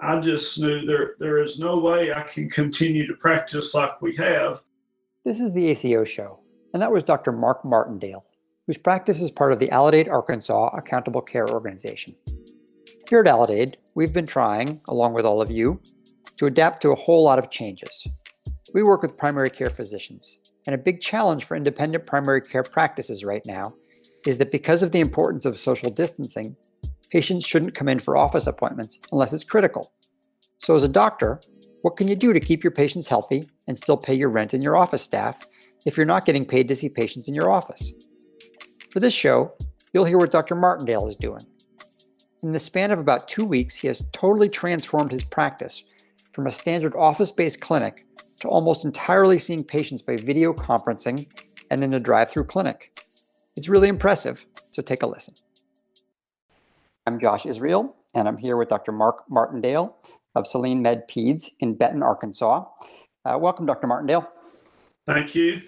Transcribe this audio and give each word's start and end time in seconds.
I 0.00 0.20
just 0.20 0.60
knew 0.60 0.84
there 0.84 1.14
there 1.18 1.42
is 1.42 1.58
no 1.58 1.78
way 1.78 2.12
I 2.12 2.22
can 2.22 2.50
continue 2.50 3.06
to 3.06 3.14
practice 3.14 3.74
like 3.74 4.00
we 4.02 4.14
have. 4.16 4.62
This 5.24 5.40
is 5.40 5.52
the 5.52 5.68
ACO 5.68 6.04
show, 6.04 6.40
and 6.72 6.82
that 6.82 6.92
was 6.92 7.02
Dr. 7.02 7.32
Mark 7.32 7.64
Martindale, 7.64 8.24
whose 8.66 8.76
practice 8.76 9.20
is 9.20 9.30
part 9.30 9.52
of 9.52 9.58
the 9.58 9.68
Aledade, 9.68 10.10
Arkansas 10.10 10.68
Accountable 10.76 11.22
Care 11.22 11.48
Organization. 11.48 12.14
Here 13.08 13.20
at 13.20 13.26
Aledade, 13.26 13.74
we've 13.94 14.12
been 14.12 14.26
trying, 14.26 14.80
along 14.88 15.14
with 15.14 15.24
all 15.24 15.40
of 15.40 15.50
you, 15.50 15.80
to 16.36 16.46
adapt 16.46 16.82
to 16.82 16.90
a 16.90 16.96
whole 16.96 17.24
lot 17.24 17.38
of 17.38 17.50
changes. 17.50 18.06
We 18.74 18.82
work 18.82 19.00
with 19.00 19.16
primary 19.16 19.48
care 19.48 19.70
physicians, 19.70 20.38
and 20.66 20.74
a 20.74 20.78
big 20.78 21.00
challenge 21.00 21.44
for 21.44 21.56
independent 21.56 22.06
primary 22.06 22.42
care 22.42 22.64
practices 22.64 23.24
right 23.24 23.44
now 23.46 23.74
is 24.26 24.38
that 24.38 24.52
because 24.52 24.82
of 24.82 24.92
the 24.92 25.00
importance 25.00 25.44
of 25.44 25.58
social 25.58 25.90
distancing, 25.90 26.56
patients 27.10 27.46
shouldn't 27.46 27.74
come 27.74 27.88
in 27.88 27.98
for 27.98 28.16
office 28.16 28.46
appointments 28.46 29.00
unless 29.12 29.32
it's 29.32 29.44
critical. 29.44 29.92
So, 30.58 30.74
as 30.74 30.84
a 30.84 30.88
doctor, 30.88 31.40
what 31.82 31.96
can 31.96 32.08
you 32.08 32.16
do 32.16 32.32
to 32.32 32.40
keep 32.40 32.64
your 32.64 32.70
patients 32.70 33.08
healthy 33.08 33.48
and 33.68 33.76
still 33.76 33.96
pay 33.96 34.14
your 34.14 34.30
rent 34.30 34.54
and 34.54 34.62
your 34.62 34.76
office 34.76 35.02
staff 35.02 35.46
if 35.84 35.96
you're 35.96 36.06
not 36.06 36.24
getting 36.24 36.44
paid 36.44 36.68
to 36.68 36.74
see 36.74 36.88
patients 36.88 37.28
in 37.28 37.34
your 37.34 37.50
office? 37.50 37.92
For 38.90 39.00
this 39.00 39.14
show, 39.14 39.54
you'll 39.92 40.04
hear 40.04 40.18
what 40.18 40.30
Dr. 40.30 40.54
Martindale 40.54 41.08
is 41.08 41.16
doing. 41.16 41.44
In 42.42 42.52
the 42.52 42.60
span 42.60 42.90
of 42.90 42.98
about 42.98 43.28
two 43.28 43.44
weeks, 43.44 43.76
he 43.76 43.86
has 43.86 44.06
totally 44.12 44.48
transformed 44.48 45.12
his 45.12 45.24
practice 45.24 45.84
from 46.32 46.46
a 46.46 46.50
standard 46.50 46.94
office 46.94 47.32
based 47.32 47.60
clinic 47.60 48.04
to 48.40 48.48
almost 48.48 48.84
entirely 48.84 49.38
seeing 49.38 49.64
patients 49.64 50.02
by 50.02 50.16
video 50.16 50.52
conferencing 50.52 51.26
and 51.70 51.82
in 51.82 51.94
a 51.94 52.00
drive 52.00 52.30
through 52.30 52.44
clinic. 52.44 53.00
It's 53.56 53.68
really 53.68 53.88
impressive, 53.88 54.46
so 54.72 54.82
take 54.82 55.02
a 55.02 55.06
listen. 55.06 55.34
I'm 57.08 57.20
Josh 57.20 57.46
Israel, 57.46 57.94
and 58.16 58.26
I'm 58.26 58.36
here 58.36 58.56
with 58.56 58.68
Dr. 58.68 58.90
Mark 58.90 59.22
Martindale 59.30 59.96
of 60.34 60.44
Saline 60.44 60.82
Med 60.82 61.08
Peds 61.08 61.50
in 61.60 61.74
Benton, 61.74 62.02
Arkansas. 62.02 62.64
Uh, 63.24 63.38
welcome, 63.40 63.64
Dr. 63.64 63.86
Martindale. 63.86 64.26
Thank 65.06 65.36
you. 65.36 65.62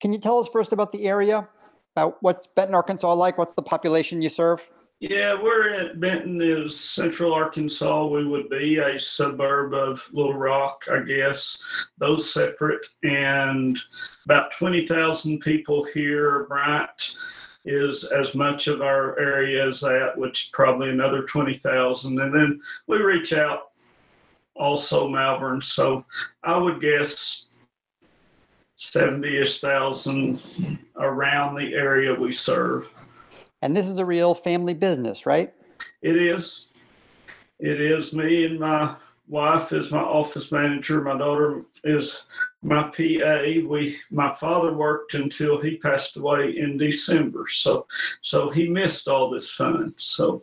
Can 0.00 0.12
you 0.12 0.18
tell 0.18 0.40
us 0.40 0.48
first 0.48 0.72
about 0.72 0.90
the 0.90 1.06
area, 1.06 1.48
about 1.94 2.16
what's 2.20 2.48
Benton, 2.48 2.74
Arkansas 2.74 3.12
like? 3.14 3.38
What's 3.38 3.54
the 3.54 3.62
population 3.62 4.20
you 4.20 4.28
serve? 4.28 4.68
Yeah, 4.98 5.40
we're 5.40 5.68
at 5.68 6.00
Benton 6.00 6.42
is 6.42 6.80
central 6.80 7.32
Arkansas. 7.32 8.06
We 8.06 8.26
would 8.26 8.48
be 8.48 8.78
a 8.78 8.98
suburb 8.98 9.72
of 9.72 10.04
Little 10.12 10.34
Rock, 10.34 10.84
I 10.90 11.00
guess. 11.02 11.62
Those 11.98 12.32
separate, 12.32 12.84
and 13.04 13.78
about 14.24 14.50
twenty 14.50 14.84
thousand 14.84 15.40
people 15.40 15.84
here. 15.84 16.46
Bryant 16.48 17.14
is 17.66 18.04
as 18.04 18.34
much 18.34 18.68
of 18.68 18.80
our 18.80 19.18
area 19.18 19.66
as 19.66 19.80
that, 19.80 20.16
which 20.16 20.50
probably 20.52 20.88
another 20.88 21.22
20,000. 21.22 22.20
And 22.20 22.34
then 22.34 22.60
we 22.86 22.98
reach 22.98 23.32
out 23.32 23.72
also 24.54 25.08
Malvern. 25.08 25.60
So 25.60 26.04
I 26.44 26.56
would 26.56 26.80
guess 26.80 27.46
70 28.76 29.38
ish 29.38 29.60
thousand 29.60 30.40
around 30.96 31.56
the 31.56 31.74
area 31.74 32.14
we 32.14 32.32
serve. 32.32 32.88
And 33.62 33.76
this 33.76 33.88
is 33.88 33.98
a 33.98 34.04
real 34.04 34.34
family 34.34 34.74
business, 34.74 35.26
right? 35.26 35.52
It 36.02 36.16
is. 36.16 36.66
It 37.58 37.80
is 37.80 38.12
me 38.12 38.44
and 38.44 38.60
my 38.60 38.94
wife 39.28 39.72
is 39.72 39.90
my 39.90 40.02
office 40.02 40.52
manager. 40.52 41.00
My 41.00 41.18
daughter 41.18 41.62
is 41.84 42.26
my 42.62 42.84
PA. 42.84 43.42
We 43.68 43.96
my 44.10 44.32
father 44.34 44.74
worked 44.74 45.14
until 45.14 45.60
he 45.60 45.76
passed 45.76 46.16
away 46.16 46.56
in 46.56 46.76
December. 46.76 47.46
So 47.48 47.86
so 48.22 48.50
he 48.50 48.68
missed 48.68 49.08
all 49.08 49.30
this 49.30 49.50
fun. 49.50 49.94
So 49.96 50.42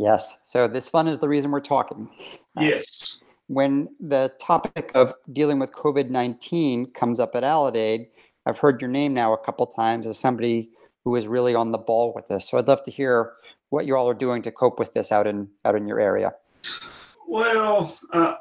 Yes. 0.00 0.40
So 0.44 0.66
this 0.66 0.88
fun 0.88 1.08
is 1.08 1.18
the 1.18 1.28
reason 1.28 1.50
we're 1.50 1.60
talking. 1.60 2.08
Uh, 2.56 2.62
yes. 2.62 3.18
when 3.48 3.88
the 4.00 4.32
topic 4.40 4.90
of 4.94 5.12
dealing 5.32 5.58
with 5.58 5.72
COVID 5.72 6.08
19 6.08 6.92
comes 6.92 7.20
up 7.20 7.36
at 7.36 7.42
Aledade, 7.42 8.08
I've 8.46 8.58
heard 8.58 8.80
your 8.80 8.90
name 8.90 9.12
now 9.12 9.34
a 9.34 9.38
couple 9.38 9.66
times 9.66 10.06
as 10.06 10.18
somebody 10.18 10.70
who 11.04 11.14
is 11.16 11.28
really 11.28 11.54
on 11.54 11.70
the 11.70 11.78
ball 11.78 12.14
with 12.14 12.28
this. 12.28 12.48
So 12.48 12.56
I'd 12.56 12.66
love 12.66 12.82
to 12.84 12.90
hear 12.90 13.34
what 13.68 13.84
you 13.84 13.94
all 13.94 14.08
are 14.08 14.14
doing 14.14 14.40
to 14.42 14.50
cope 14.50 14.78
with 14.78 14.94
this 14.94 15.12
out 15.12 15.26
in 15.26 15.48
out 15.66 15.74
in 15.74 15.86
your 15.86 16.00
area. 16.00 16.32
Well, 17.28 17.96
uh, 18.12 18.36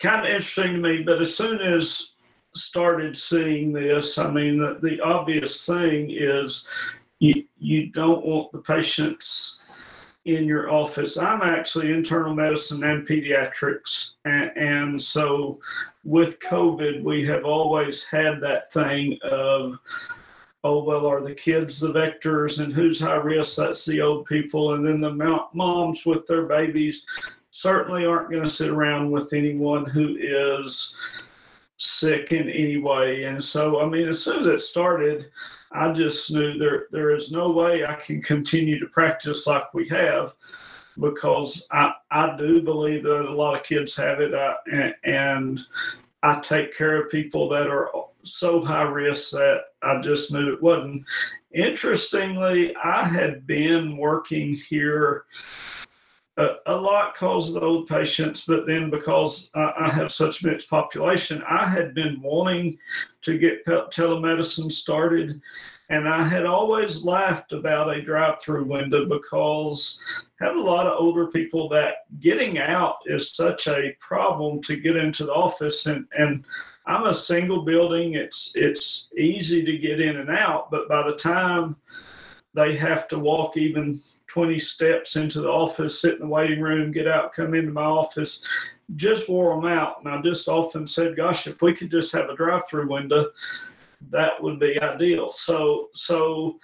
kind 0.00 0.26
of 0.26 0.32
interesting 0.32 0.74
to 0.74 0.78
me, 0.78 1.02
but 1.02 1.20
as 1.20 1.36
soon 1.36 1.60
as 1.60 2.12
started 2.54 3.16
seeing 3.16 3.72
this, 3.72 4.18
I 4.18 4.30
mean, 4.30 4.58
the, 4.58 4.78
the 4.82 5.00
obvious 5.00 5.64
thing 5.66 6.10
is 6.10 6.68
you, 7.18 7.44
you 7.58 7.90
don't 7.90 8.24
want 8.24 8.52
the 8.52 8.58
patients 8.58 9.60
in 10.24 10.44
your 10.44 10.70
office. 10.70 11.16
I'm 11.16 11.42
actually 11.42 11.92
internal 11.92 12.34
medicine 12.34 12.84
and 12.84 13.06
pediatrics. 13.06 14.16
And, 14.24 14.50
and, 14.56 15.02
so 15.02 15.58
with 16.04 16.38
COVID, 16.40 17.02
we 17.02 17.24
have 17.26 17.44
always 17.44 18.04
had 18.04 18.40
that 18.42 18.72
thing 18.72 19.18
of, 19.22 19.78
oh, 20.64 20.82
well, 20.84 21.06
are 21.06 21.22
the 21.22 21.34
kids 21.34 21.80
the 21.80 21.92
vectors 21.92 22.62
and 22.62 22.72
who's 22.72 23.00
high 23.00 23.16
risk? 23.16 23.56
That's 23.56 23.86
the 23.86 24.02
old 24.02 24.26
people. 24.26 24.74
And 24.74 24.86
then 24.86 25.00
the 25.00 25.46
moms 25.54 26.04
with 26.04 26.26
their 26.26 26.42
babies 26.42 27.06
certainly 27.58 28.06
aren't 28.06 28.30
going 28.30 28.44
to 28.44 28.48
sit 28.48 28.68
around 28.68 29.10
with 29.10 29.32
anyone 29.32 29.84
who 29.84 30.16
is 30.20 30.96
sick 31.76 32.32
in 32.32 32.48
any 32.48 32.76
way. 32.76 33.24
And 33.24 33.42
so, 33.42 33.80
I 33.80 33.86
mean, 33.86 34.08
as 34.08 34.22
soon 34.22 34.42
as 34.42 34.46
it 34.46 34.60
started, 34.60 35.28
I 35.72 35.92
just 35.92 36.32
knew 36.32 36.56
there 36.56 36.86
there 36.92 37.14
is 37.14 37.32
no 37.32 37.50
way 37.50 37.84
I 37.84 37.94
can 37.96 38.22
continue 38.22 38.78
to 38.78 38.86
practice 38.86 39.48
like 39.48 39.74
we 39.74 39.88
have 39.88 40.34
because 41.00 41.66
I, 41.72 41.94
I 42.12 42.36
do 42.36 42.62
believe 42.62 43.02
that 43.02 43.28
a 43.28 43.34
lot 43.34 43.58
of 43.58 43.66
kids 43.66 43.96
have 43.96 44.20
it 44.20 44.34
I, 44.34 44.54
and, 45.04 45.60
I 46.22 46.40
take 46.40 46.76
care 46.76 47.00
of 47.00 47.10
people 47.10 47.48
that 47.50 47.68
are 47.68 47.90
so 48.24 48.64
high 48.64 48.82
risk 48.82 49.30
that 49.32 49.62
I 49.82 50.00
just 50.00 50.32
knew 50.32 50.52
it 50.52 50.62
wasn't. 50.62 51.04
Interestingly, 51.52 52.74
I 52.76 53.04
had 53.04 53.46
been 53.46 53.96
working 53.96 54.54
here 54.54 55.26
a, 56.66 56.76
lot 56.76 57.14
because 57.14 57.48
of 57.48 57.54
the 57.54 57.66
old 57.66 57.88
patients, 57.88 58.44
but 58.44 58.66
then 58.66 58.90
because 58.90 59.50
I, 59.54 59.72
I, 59.80 59.88
have 59.90 60.12
such 60.12 60.42
a 60.42 60.46
mixed 60.46 60.70
population, 60.70 61.42
I 61.48 61.66
had 61.66 61.94
been 61.94 62.20
wanting 62.22 62.78
to 63.22 63.38
get 63.38 63.66
telemedicine 63.66 64.70
started. 64.70 65.40
And 65.90 66.08
I 66.08 66.22
had 66.22 66.44
always 66.44 67.04
laughed 67.04 67.52
about 67.52 67.96
a 67.96 68.02
drive 68.02 68.42
through 68.42 68.64
window 68.64 69.08
because 69.08 70.00
I 70.40 70.44
have 70.44 70.56
a 70.56 70.60
lot 70.60 70.86
of 70.86 71.00
older 71.00 71.28
people 71.28 71.68
that 71.70 72.04
getting 72.20 72.58
out 72.58 72.96
is 73.06 73.32
such 73.32 73.66
a 73.68 73.96
problem 73.98 74.62
to 74.62 74.76
get 74.76 74.96
into 74.96 75.24
the 75.24 75.32
office. 75.32 75.86
And, 75.86 76.06
and 76.16 76.44
I'm 76.86 77.06
a 77.06 77.14
single 77.14 77.62
building, 77.62 78.14
it's, 78.14 78.52
it's 78.54 79.10
easy 79.16 79.64
to 79.64 79.78
get 79.78 80.00
in 80.00 80.16
and 80.16 80.30
out, 80.30 80.70
but 80.70 80.88
by 80.88 81.02
the 81.02 81.16
time 81.16 81.76
they 82.54 82.76
have 82.76 83.08
to 83.08 83.18
walk 83.18 83.56
even 83.56 84.00
20 84.38 84.56
steps 84.60 85.16
into 85.16 85.40
the 85.40 85.48
office, 85.48 86.00
sit 86.00 86.14
in 86.14 86.20
the 86.20 86.26
waiting 86.28 86.60
room, 86.60 86.92
get 86.92 87.08
out, 87.08 87.32
come 87.32 87.54
into 87.54 87.72
my 87.72 87.82
office, 87.82 88.48
just 88.94 89.28
wore 89.28 89.56
them 89.56 89.68
out. 89.68 89.96
And 89.98 90.08
I 90.08 90.22
just 90.22 90.46
often 90.46 90.86
said, 90.86 91.16
gosh, 91.16 91.48
if 91.48 91.60
we 91.60 91.74
could 91.74 91.90
just 91.90 92.12
have 92.12 92.30
a 92.30 92.36
drive 92.36 92.68
through 92.68 92.88
window, 92.88 93.30
that 94.10 94.40
would 94.40 94.60
be 94.60 94.80
ideal. 94.80 95.32
So, 95.32 95.88
so 95.92 96.60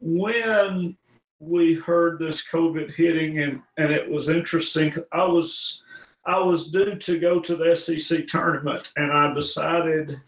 when 0.00 0.96
we 1.40 1.74
heard 1.74 2.18
this 2.18 2.42
COVID 2.48 2.94
hitting 2.94 3.40
and, 3.40 3.60
and 3.76 3.92
it 3.92 4.10
was 4.10 4.30
interesting, 4.30 4.94
I 5.12 5.24
was, 5.24 5.82
I 6.24 6.38
was 6.38 6.70
due 6.70 6.94
to 6.94 7.18
go 7.18 7.38
to 7.38 7.54
the 7.54 7.76
SEC 7.76 8.28
tournament 8.28 8.92
and 8.96 9.12
I 9.12 9.34
decided 9.34 10.18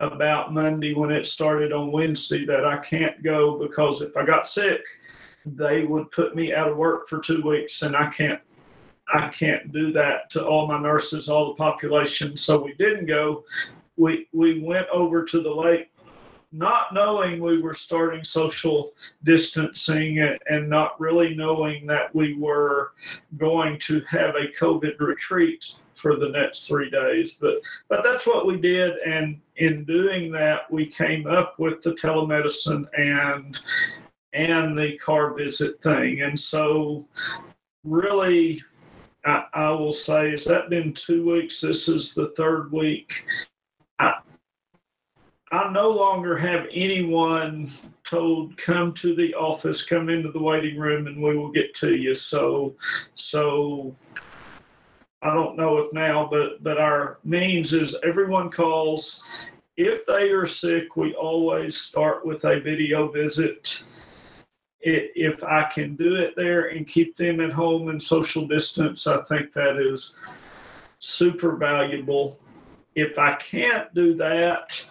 about 0.00 0.54
Monday 0.54 0.94
when 0.94 1.10
it 1.10 1.26
started 1.26 1.70
on 1.70 1.92
Wednesday 1.92 2.46
that 2.46 2.64
I 2.64 2.78
can't 2.78 3.22
go 3.22 3.58
because 3.58 4.00
if 4.00 4.16
I 4.16 4.24
got 4.24 4.48
sick, 4.48 4.80
they 5.44 5.84
would 5.84 6.10
put 6.10 6.34
me 6.34 6.54
out 6.54 6.70
of 6.70 6.76
work 6.76 7.08
for 7.08 7.20
two 7.20 7.42
weeks 7.42 7.82
and 7.82 7.96
I 7.96 8.10
can't 8.10 8.40
I 9.12 9.28
can't 9.28 9.70
do 9.70 9.92
that 9.92 10.30
to 10.30 10.46
all 10.46 10.66
my 10.66 10.80
nurses, 10.80 11.28
all 11.28 11.48
the 11.48 11.54
population. 11.54 12.38
So 12.38 12.62
we 12.62 12.72
didn't 12.74 13.06
go. 13.06 13.44
We 13.96 14.28
we 14.32 14.60
went 14.60 14.88
over 14.88 15.24
to 15.24 15.42
the 15.42 15.54
lake 15.54 15.90
not 16.54 16.94
knowing 16.94 17.42
we 17.42 17.60
were 17.60 17.74
starting 17.74 18.22
social 18.22 18.92
distancing 19.24 20.20
and, 20.48 20.70
not 20.70 20.98
really 21.00 21.34
knowing 21.34 21.84
that 21.84 22.14
we 22.14 22.34
were 22.34 22.92
going 23.36 23.76
to 23.80 24.00
have 24.08 24.36
a 24.36 24.52
COVID 24.58 25.00
retreat 25.00 25.74
for 25.94 26.16
the 26.16 26.28
next 26.28 26.68
three 26.68 26.88
days. 26.90 27.38
But 27.40 27.56
but 27.88 28.04
that's 28.04 28.26
what 28.26 28.46
we 28.46 28.56
did, 28.56 28.92
and 28.98 29.40
in 29.56 29.84
doing 29.84 30.30
that, 30.32 30.70
we 30.70 30.86
came 30.86 31.26
up 31.26 31.58
with 31.58 31.82
the 31.82 31.92
telemedicine 31.92 32.86
and 32.96 33.60
and 34.34 34.76
the 34.76 34.98
car 34.98 35.32
visit 35.34 35.80
thing. 35.80 36.22
And 36.22 36.38
so, 36.38 37.06
really, 37.84 38.62
I, 39.24 39.44
I 39.54 39.70
will 39.70 39.92
say, 39.92 40.32
has 40.32 40.44
that 40.44 40.68
been 40.68 40.92
two 40.92 41.30
weeks? 41.30 41.60
This 41.60 41.88
is 41.88 42.14
the 42.14 42.28
third 42.30 42.72
week. 42.72 43.26
I, 43.98 44.14
I 45.52 45.70
no 45.72 45.90
longer 45.90 46.36
have 46.36 46.66
anyone 46.72 47.70
told 48.02 48.56
come 48.56 48.92
to 48.94 49.14
the 49.14 49.34
office, 49.34 49.86
come 49.86 50.08
into 50.08 50.32
the 50.32 50.42
waiting 50.42 50.78
room, 50.78 51.06
and 51.06 51.22
we 51.22 51.36
will 51.36 51.52
get 51.52 51.74
to 51.76 51.94
you. 51.94 52.14
So, 52.14 52.74
so 53.14 53.94
I 55.22 55.32
don't 55.32 55.56
know 55.56 55.78
if 55.78 55.92
now, 55.92 56.28
but 56.30 56.62
but 56.62 56.78
our 56.78 57.18
means 57.24 57.72
is 57.72 57.96
everyone 58.02 58.50
calls. 58.50 59.22
If 59.76 60.04
they 60.06 60.30
are 60.30 60.46
sick, 60.46 60.96
we 60.96 61.14
always 61.14 61.78
start 61.80 62.26
with 62.26 62.44
a 62.44 62.60
video 62.60 63.08
visit. 63.08 63.82
If 64.86 65.42
I 65.42 65.64
can 65.64 65.96
do 65.96 66.16
it 66.16 66.34
there 66.36 66.68
and 66.68 66.86
keep 66.86 67.16
them 67.16 67.40
at 67.40 67.52
home 67.52 67.88
and 67.88 68.02
social 68.02 68.46
distance, 68.46 69.06
I 69.06 69.22
think 69.22 69.52
that 69.54 69.76
is 69.76 70.16
super 70.98 71.56
valuable. 71.56 72.38
If 72.94 73.18
I 73.18 73.34
can't 73.36 73.92
do 73.94 74.14
that, 74.16 74.86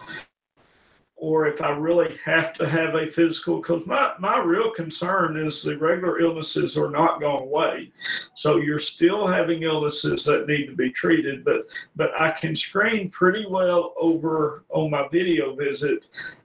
or 1.16 1.48
if 1.48 1.62
I 1.62 1.70
really 1.70 2.18
have 2.26 2.54
to 2.56 2.68
have 2.68 2.96
a 2.96 3.08
physical, 3.08 3.58
because 3.58 3.86
my, 3.86 4.12
my 4.20 4.40
real 4.40 4.72
concern 4.72 5.38
is 5.38 5.64
the 5.64 5.78
regular 5.78 6.20
illnesses 6.20 6.78
are 6.78 6.90
not 6.90 7.22
going 7.22 7.44
away. 7.44 7.94
So 8.34 8.58
you're 8.58 8.78
still 8.78 9.26
having 9.26 9.64
illnesses 9.64 10.26
that 10.26 10.48
need 10.48 10.66
to 10.66 10.76
be 10.76 10.90
treated, 10.90 11.46
but 11.46 11.68
but 11.96 12.12
I 12.20 12.32
can 12.32 12.56
screen 12.56 13.10
pretty 13.10 13.46
well 13.48 13.94
over 13.96 14.66
on 14.70 14.90
my 14.90 15.08
video 15.08 15.56
visit. 15.56 16.04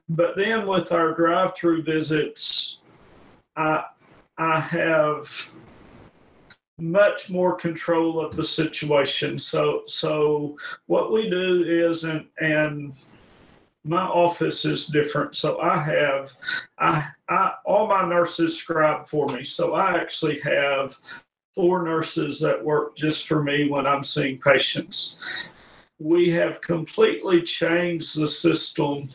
But 0.08 0.36
then 0.36 0.66
with 0.66 0.92
our 0.92 1.12
drive-through 1.12 1.82
visits, 1.82 2.77
I 3.58 3.84
I 4.38 4.60
have 4.60 5.50
much 6.78 7.28
more 7.28 7.56
control 7.56 8.24
of 8.24 8.36
the 8.36 8.44
situation. 8.44 9.38
So 9.38 9.82
so 9.86 10.56
what 10.86 11.12
we 11.12 11.28
do 11.28 11.64
is 11.66 12.04
and 12.04 12.26
and 12.38 12.94
my 13.84 14.04
office 14.04 14.64
is 14.64 14.86
different. 14.86 15.34
So 15.36 15.60
I 15.60 15.76
have 15.78 16.32
I 16.78 17.08
I 17.28 17.54
all 17.66 17.88
my 17.88 18.08
nurses 18.08 18.56
scribe 18.56 19.08
for 19.08 19.28
me. 19.28 19.44
So 19.44 19.74
I 19.74 19.98
actually 19.98 20.38
have 20.40 20.96
four 21.54 21.82
nurses 21.82 22.40
that 22.40 22.64
work 22.64 22.96
just 22.96 23.26
for 23.26 23.42
me 23.42 23.68
when 23.68 23.86
I'm 23.86 24.04
seeing 24.04 24.38
patients. 24.38 25.18
We 25.98 26.30
have 26.30 26.60
completely 26.60 27.42
changed 27.42 28.16
the 28.16 28.28
system 28.28 29.08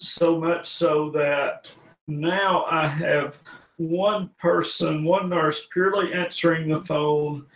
so 0.00 0.40
much 0.40 0.66
so 0.66 1.10
that 1.10 1.68
now 2.08 2.64
I 2.64 2.86
have 2.86 3.40
one 3.76 4.30
person, 4.40 5.04
one 5.04 5.28
nurse 5.28 5.66
purely 5.72 6.12
answering 6.12 6.68
the 6.68 6.80
phone 6.80 7.46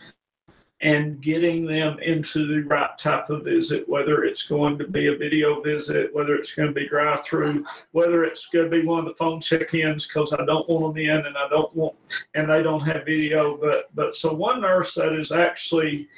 and 0.82 1.22
getting 1.22 1.64
them 1.64 1.98
into 2.00 2.46
the 2.46 2.60
right 2.68 2.98
type 2.98 3.30
of 3.30 3.44
visit, 3.44 3.88
whether 3.88 4.24
it's 4.24 4.46
going 4.46 4.76
to 4.78 4.86
be 4.86 5.06
a 5.06 5.16
video 5.16 5.62
visit, 5.62 6.14
whether 6.14 6.34
it's 6.34 6.54
going 6.54 6.68
to 6.68 6.74
be 6.74 6.86
drive 6.86 7.24
through, 7.24 7.64
whether 7.92 8.24
it's 8.24 8.46
going 8.48 8.70
to 8.70 8.70
be 8.70 8.84
one 8.84 8.98
of 9.00 9.06
the 9.06 9.14
phone 9.14 9.40
check 9.40 9.72
ins 9.72 10.06
because 10.06 10.34
I 10.34 10.44
don't 10.44 10.68
want 10.68 10.94
them 10.94 11.02
in 11.02 11.26
and 11.26 11.36
I 11.36 11.48
don't 11.48 11.74
want, 11.74 11.94
and 12.34 12.50
they 12.50 12.62
don't 12.62 12.82
have 12.82 13.06
video. 13.06 13.56
But, 13.56 13.94
but 13.94 14.16
so 14.16 14.34
one 14.34 14.60
nurse 14.60 14.94
that 14.96 15.14
is 15.14 15.32
actually 15.32 16.08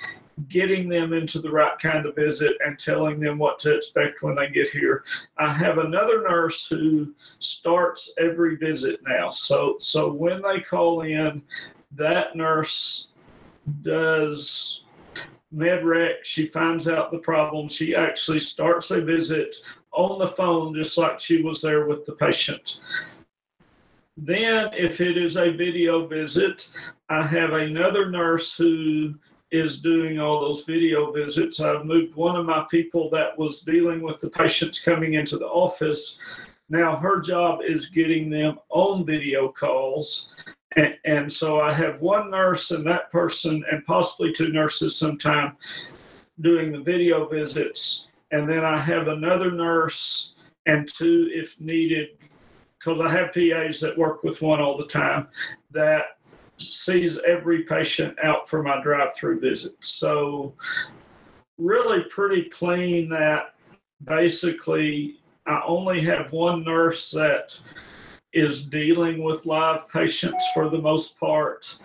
getting 0.49 0.89
them 0.89 1.13
into 1.13 1.41
the 1.41 1.51
right 1.51 1.79
kind 1.79 2.07
of 2.07 2.15
visit 2.15 2.57
and 2.65 2.79
telling 2.79 3.21
them 3.21 3.39
what 3.39 3.59
to 3.61 3.77
expect 3.77 4.23
when 4.23 4.35
they 4.35 4.49
get 4.49 4.69
here. 4.69 5.05
I 5.39 5.53
have 5.53 5.79
another 5.79 6.23
nurse 6.23 6.67
who 6.67 7.15
starts 7.19 8.15
every 8.19 8.57
visit 8.57 9.01
now. 9.07 9.31
So 9.31 9.77
so 9.81 10.13
when 10.13 10.43
they 10.43 10.61
call 10.61 11.03
in, 11.03 11.43
that 11.93 12.37
nurse 12.37 13.11
does 13.83 14.83
med 15.51 15.85
rec. 15.85 16.25
She 16.25 16.47
finds 16.47 16.89
out 16.89 17.11
the 17.11 17.19
problem. 17.19 17.69
She 17.69 17.95
actually 17.95 18.41
starts 18.41 18.91
a 18.91 19.01
visit 19.01 19.57
on 19.93 20.19
the 20.19 20.29
phone 20.29 20.75
just 20.75 20.99
like 20.99 21.21
she 21.21 21.43
was 21.43 21.63
there 21.63 21.87
with 21.87 22.05
the 22.05 22.13
patient. 22.13 22.81
Then, 24.17 24.71
if 24.73 25.01
it 25.01 25.17
is 25.17 25.37
a 25.37 25.53
video 25.53 26.07
visit, 26.07 26.71
I 27.09 27.23
have 27.23 27.53
another 27.53 28.11
nurse 28.11 28.57
who 28.57 29.15
is 29.51 29.81
doing 29.81 30.19
all 30.19 30.41
those 30.41 30.65
video 30.65 31.11
visits. 31.11 31.61
I've 31.61 31.87
moved 31.87 32.15
one 32.15 32.37
of 32.37 32.47
my 32.47 32.67
people 32.71 33.09
that 33.11 33.39
was 33.39 33.61
dealing 33.61 34.03
with 34.03 34.21
the 34.21 34.31
patients 34.31 34.79
coming 34.79 35.15
into 35.15 35.39
the 35.39 35.47
office. 35.47 36.19
Now 36.69 36.97
her 36.97 37.21
job 37.21 37.61
is 37.67 37.89
getting 37.89 38.29
them 38.29 38.59
on 38.69 39.07
video 39.07 39.49
calls. 39.49 40.33
And, 40.77 40.95
and 41.05 41.33
so 41.33 41.61
I 41.61 41.73
have 41.73 42.01
one 42.01 42.31
nurse 42.31 42.71
and 42.71 42.87
that 42.87 43.11
person, 43.11 43.65
and 43.71 43.85
possibly 43.87 44.33
two 44.33 44.51
nurses 44.51 44.97
sometime 44.97 45.57
doing 46.41 46.71
the 46.71 46.81
video 46.81 47.27
visits. 47.27 48.09
And 48.31 48.49
then 48.49 48.65
I 48.65 48.79
have 48.79 49.09
another 49.09 49.51
nurse 49.51 50.35
and 50.67 50.87
two, 50.93 51.31
if 51.33 51.59
needed, 51.59 52.09
because 52.79 53.01
I 53.01 53.11
have 53.11 53.33
PAs 53.33 53.81
that 53.81 53.97
work 53.97 54.23
with 54.23 54.43
one 54.43 54.61
all 54.61 54.77
the 54.77 54.87
time, 54.87 55.29
that 55.71 56.18
sees 56.61 57.19
every 57.27 57.63
patient 57.63 58.17
out 58.23 58.49
for 58.49 58.63
my 58.63 58.81
drive-through 58.83 59.41
visit. 59.41 59.75
So 59.81 60.55
really 61.59 62.05
pretty 62.11 62.49
clean 62.49 63.09
that 63.11 63.55
basically 64.05 65.21
I 65.47 65.63
only 65.67 66.03
have 66.05 66.33
one 66.33 66.65
nurse 66.65 67.11
that 67.13 67.59
is 68.35 68.65
dealing 68.67 69.23
with 69.23 69.47
live 69.47 69.89
patients 69.89 70.45
for 70.53 70.69
the 70.69 70.79
most 70.79 71.19
part. 71.19 71.79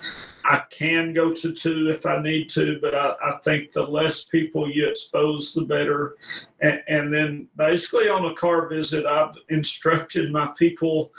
I 0.46 0.62
can 0.70 1.14
go 1.14 1.34
to 1.34 1.54
two 1.54 1.90
if 1.90 2.06
I 2.06 2.22
need 2.22 2.50
to, 2.50 2.78
but 2.82 2.94
I, 2.94 3.16
I 3.24 3.38
think 3.44 3.72
the 3.72 3.84
less 3.84 4.26
people 4.26 4.70
you 4.70 4.88
expose, 4.90 5.54
the 5.54 5.64
better. 5.64 6.18
And, 6.62 6.82
and 6.90 7.14
then 7.14 7.48
basically 7.56 8.10
on 8.10 8.26
a 8.26 8.36
car 8.36 8.68
visit, 8.68 9.06
I've 9.06 9.36
instructed 9.50 10.34
my 10.34 10.48
people 10.58 11.14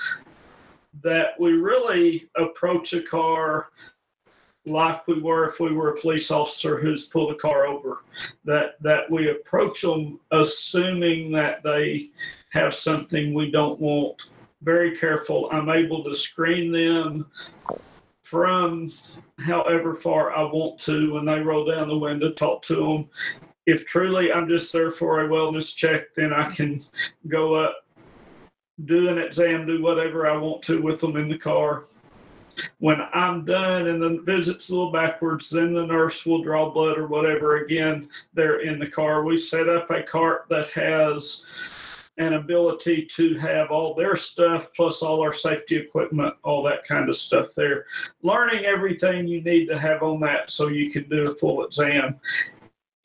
that 1.03 1.39
we 1.39 1.53
really 1.53 2.29
approach 2.37 2.93
a 2.93 3.03
car 3.03 3.69
like 4.67 5.07
we 5.07 5.21
were 5.21 5.49
if 5.49 5.61
we 5.61 5.73
were 5.73 5.91
a 5.91 6.01
police 6.01 6.31
officer 6.31 6.81
who's 6.81 7.07
pulled 7.07 7.33
a 7.33 7.37
car 7.37 7.67
over. 7.67 8.03
That 8.45 8.83
that 8.83 9.11
we 9.11 9.31
approach 9.31 9.83
them 9.83 10.21
assuming 10.31 11.33
that 11.33 11.63
they 11.63 12.11
have 12.51 12.75
something 12.75 13.35
we 13.35 13.51
don't 13.51 13.81
want. 13.81 14.23
Very 14.63 14.97
careful. 14.97 15.51
I'm 15.53 15.69
able 15.69 16.03
to 16.05 16.15
screen 16.15 16.73
them 16.73 17.27
from 18.25 18.91
however 19.39 19.95
far 19.95 20.35
i 20.35 20.43
want 20.43 20.81
to 20.81 21.13
when 21.13 21.27
they 21.27 21.39
roll 21.39 21.65
down 21.65 21.89
the 21.89 21.97
window 21.97 22.33
talk 22.33 22.63
to 22.63 22.75
them 22.75 23.09
if 23.67 23.87
truly 23.87 24.33
i'm 24.33 24.49
just 24.49 24.73
there 24.73 24.91
for 24.91 25.21
a 25.21 25.29
wellness 25.29 25.77
check 25.77 26.13
then 26.17 26.33
i 26.33 26.51
can 26.51 26.81
go 27.29 27.55
up 27.55 27.84
do 28.85 29.09
an 29.09 29.19
exam, 29.19 29.67
do 29.67 29.83
whatever 29.83 30.29
I 30.29 30.37
want 30.37 30.63
to 30.65 30.83
with 30.83 31.01
them 31.01 31.17
in 31.17 31.29
the 31.29 31.39
car. 31.39 31.85
When 32.79 33.01
I'm 33.13 33.45
done 33.45 33.89
and 33.89 34.01
the 34.01 34.23
visit's 34.23 34.69
a 34.69 34.75
little 34.75 34.93
backwards, 34.93 35.51
then 35.51 35.75
the 35.75 35.87
nurse 35.87 36.25
will 36.25 36.43
draw 36.43 36.71
blood 36.71 36.99
or 36.99 37.07
whatever. 37.07 37.65
Again, 37.65 38.09
they're 38.33 38.61
in 38.61 38.79
the 38.79 38.87
car. 38.87 39.25
We 39.25 39.37
set 39.37 39.69
up 39.69 39.91
a 39.91 40.03
cart 40.03 40.47
that 40.51 40.71
has 40.71 41.45
an 42.17 42.35
ability 42.35 43.07
to 43.07 43.37
have 43.39 43.73
all 43.73 43.93
their 43.95 44.15
stuff 44.15 44.71
plus 44.75 45.03
all 45.03 45.21
our 45.21 45.33
safety 45.33 45.77
equipment, 45.77 46.35
all 46.45 46.63
that 46.63 46.87
kind 46.87 47.09
of 47.09 47.17
stuff 47.17 47.55
there. 47.57 47.87
Learning 48.23 48.65
everything 48.65 49.27
you 49.27 49.43
need 49.43 49.67
to 49.67 49.79
have 49.79 50.03
on 50.03 50.21
that 50.21 50.51
so 50.51 50.69
you 50.69 50.91
can 50.91 51.09
do 51.09 51.23
a 51.25 51.35
full 51.35 51.65
exam. 51.65 52.21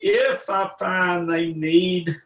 If 0.00 0.48
I 0.48 0.70
find 0.78 1.28
they 1.28 1.52
need 1.52 2.20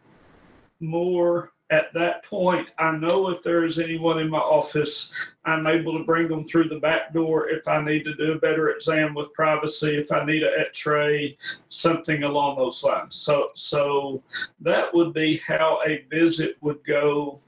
more 0.81 1.54
at 1.71 1.93
that 1.95 2.25
point, 2.25 2.69
I 2.79 2.93
know 2.93 3.31
if 3.31 3.43
there 3.43 3.65
is 3.65 3.79
anyone 3.79 4.19
in 4.19 4.29
my 4.29 4.39
office, 4.39 5.13
I'm 5.45 5.67
able 5.67 5.97
to 5.97 6.05
bring 6.05 6.29
them 6.29 6.47
through 6.47 6.69
the 6.69 6.79
back 6.79 7.15
door 7.15 7.49
if 7.49 7.67
I 7.67 7.83
need 7.83 8.05
to 8.05 8.15
do 8.15 8.33
a 8.33 8.39
better 8.39 8.71
exam 8.71 9.15
with 9.15 9.33
privacy, 9.33 9.97
if 9.97 10.13
I 10.13 10.25
need 10.25 10.43
an 10.43 10.53
X-ray, 10.59 11.39
something 11.71 12.23
along 12.23 12.57
those 12.57 12.85
lines. 12.85 13.17
So, 13.17 13.49
so 13.55 14.23
that 14.61 14.93
would 14.95 15.15
be 15.15 15.39
how 15.39 15.81
a 15.87 16.05
visit 16.11 16.57
would 16.61 16.85
go 16.85 17.41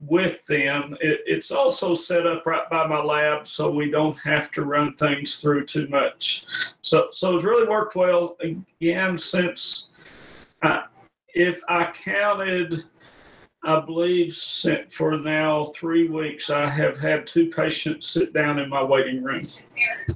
with 0.00 0.44
them. 0.46 0.96
It, 1.00 1.20
it's 1.24 1.52
also 1.52 1.94
set 1.94 2.26
up 2.26 2.44
right 2.44 2.68
by 2.68 2.88
my 2.88 3.00
lab, 3.00 3.46
so 3.46 3.70
we 3.70 3.88
don't 3.88 4.18
have 4.18 4.50
to 4.52 4.64
run 4.64 4.94
things 4.96 5.36
through 5.36 5.66
too 5.66 5.86
much. 5.86 6.44
So, 6.80 7.08
so 7.12 7.36
it's 7.36 7.44
really 7.44 7.68
worked 7.68 7.94
well. 7.94 8.36
Again, 8.40 9.16
since 9.16 9.92
I, 10.60 10.86
if 11.34 11.62
I 11.68 11.92
counted 11.92 12.84
I 13.64 13.80
believe 13.80 14.36
for 14.88 15.16
now 15.16 15.66
three 15.66 16.08
weeks, 16.08 16.50
I 16.50 16.68
have 16.68 16.98
had 16.98 17.26
two 17.26 17.48
patients 17.48 18.08
sit 18.08 18.32
down 18.32 18.58
in 18.58 18.68
my 18.68 18.82
waiting 18.82 19.22
room. 19.22 19.46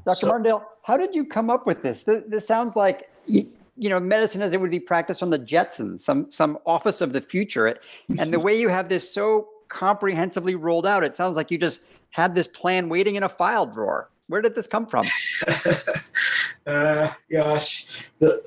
Dr. 0.04 0.16
So, 0.16 0.26
Martindale, 0.26 0.68
how 0.82 0.96
did 0.96 1.14
you 1.14 1.24
come 1.24 1.48
up 1.48 1.66
with 1.66 1.82
this? 1.82 2.02
This, 2.02 2.24
this 2.26 2.46
sounds 2.46 2.74
like 2.74 3.10
you 3.24 3.90
know 3.90 4.00
medicine 4.00 4.42
as 4.42 4.52
it 4.52 4.60
would 4.60 4.70
be 4.70 4.80
practiced 4.80 5.22
on 5.22 5.30
the 5.30 5.38
Jetsons, 5.38 6.00
some 6.00 6.30
some 6.30 6.58
office 6.66 7.00
of 7.00 7.12
the 7.12 7.20
future. 7.20 7.78
And 8.18 8.32
the 8.32 8.40
way 8.40 8.58
you 8.58 8.68
have 8.68 8.88
this 8.88 9.08
so 9.08 9.48
comprehensively 9.68 10.56
rolled 10.56 10.86
out, 10.86 11.04
it 11.04 11.14
sounds 11.14 11.36
like 11.36 11.50
you 11.50 11.58
just 11.58 11.86
had 12.10 12.34
this 12.34 12.48
plan 12.48 12.88
waiting 12.88 13.14
in 13.14 13.22
a 13.22 13.28
file 13.28 13.66
drawer. 13.66 14.10
Where 14.28 14.42
did 14.42 14.56
this 14.56 14.66
come 14.66 14.86
from? 14.86 15.06
uh, 16.66 17.12
gosh, 17.30 17.86
the 18.18 18.42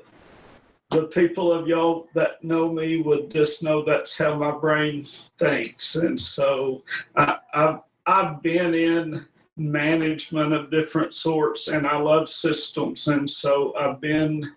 the 0.90 1.04
people 1.04 1.52
of 1.52 1.68
y'all 1.68 2.08
that 2.14 2.42
know 2.42 2.72
me 2.72 3.00
would 3.00 3.30
just 3.30 3.62
know 3.62 3.84
that's 3.84 4.18
how 4.18 4.34
my 4.34 4.50
brain 4.50 5.04
thinks. 5.38 5.96
And 5.96 6.20
so 6.20 6.82
I, 7.16 7.38
I've, 7.54 7.80
I've 8.06 8.42
been 8.42 8.74
in 8.74 9.26
management 9.56 10.52
of 10.52 10.70
different 10.70 11.14
sorts 11.14 11.68
and 11.68 11.86
I 11.86 11.96
love 11.96 12.28
systems. 12.28 13.06
And 13.08 13.30
so 13.30 13.74
I've 13.76 14.00
been 14.00 14.52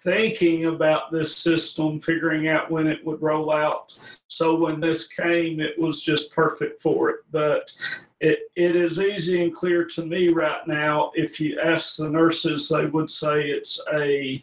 thinking 0.00 0.66
about 0.66 1.12
this 1.12 1.36
system, 1.36 2.00
figuring 2.00 2.48
out 2.48 2.70
when 2.70 2.86
it 2.86 3.04
would 3.04 3.20
roll 3.20 3.52
out. 3.52 3.94
So 4.28 4.54
when 4.54 4.80
this 4.80 5.08
came, 5.08 5.60
it 5.60 5.78
was 5.78 6.02
just 6.02 6.32
perfect 6.32 6.80
for 6.80 7.10
it. 7.10 7.16
But 7.30 7.72
it, 8.20 8.50
it 8.56 8.74
is 8.74 9.00
easy 9.00 9.42
and 9.42 9.54
clear 9.54 9.84
to 9.84 10.06
me 10.06 10.28
right 10.28 10.66
now. 10.66 11.12
If 11.14 11.40
you 11.40 11.60
ask 11.60 11.96
the 11.96 12.08
nurses, 12.08 12.68
they 12.68 12.86
would 12.86 13.10
say 13.10 13.50
it's 13.50 13.84
a 13.92 14.42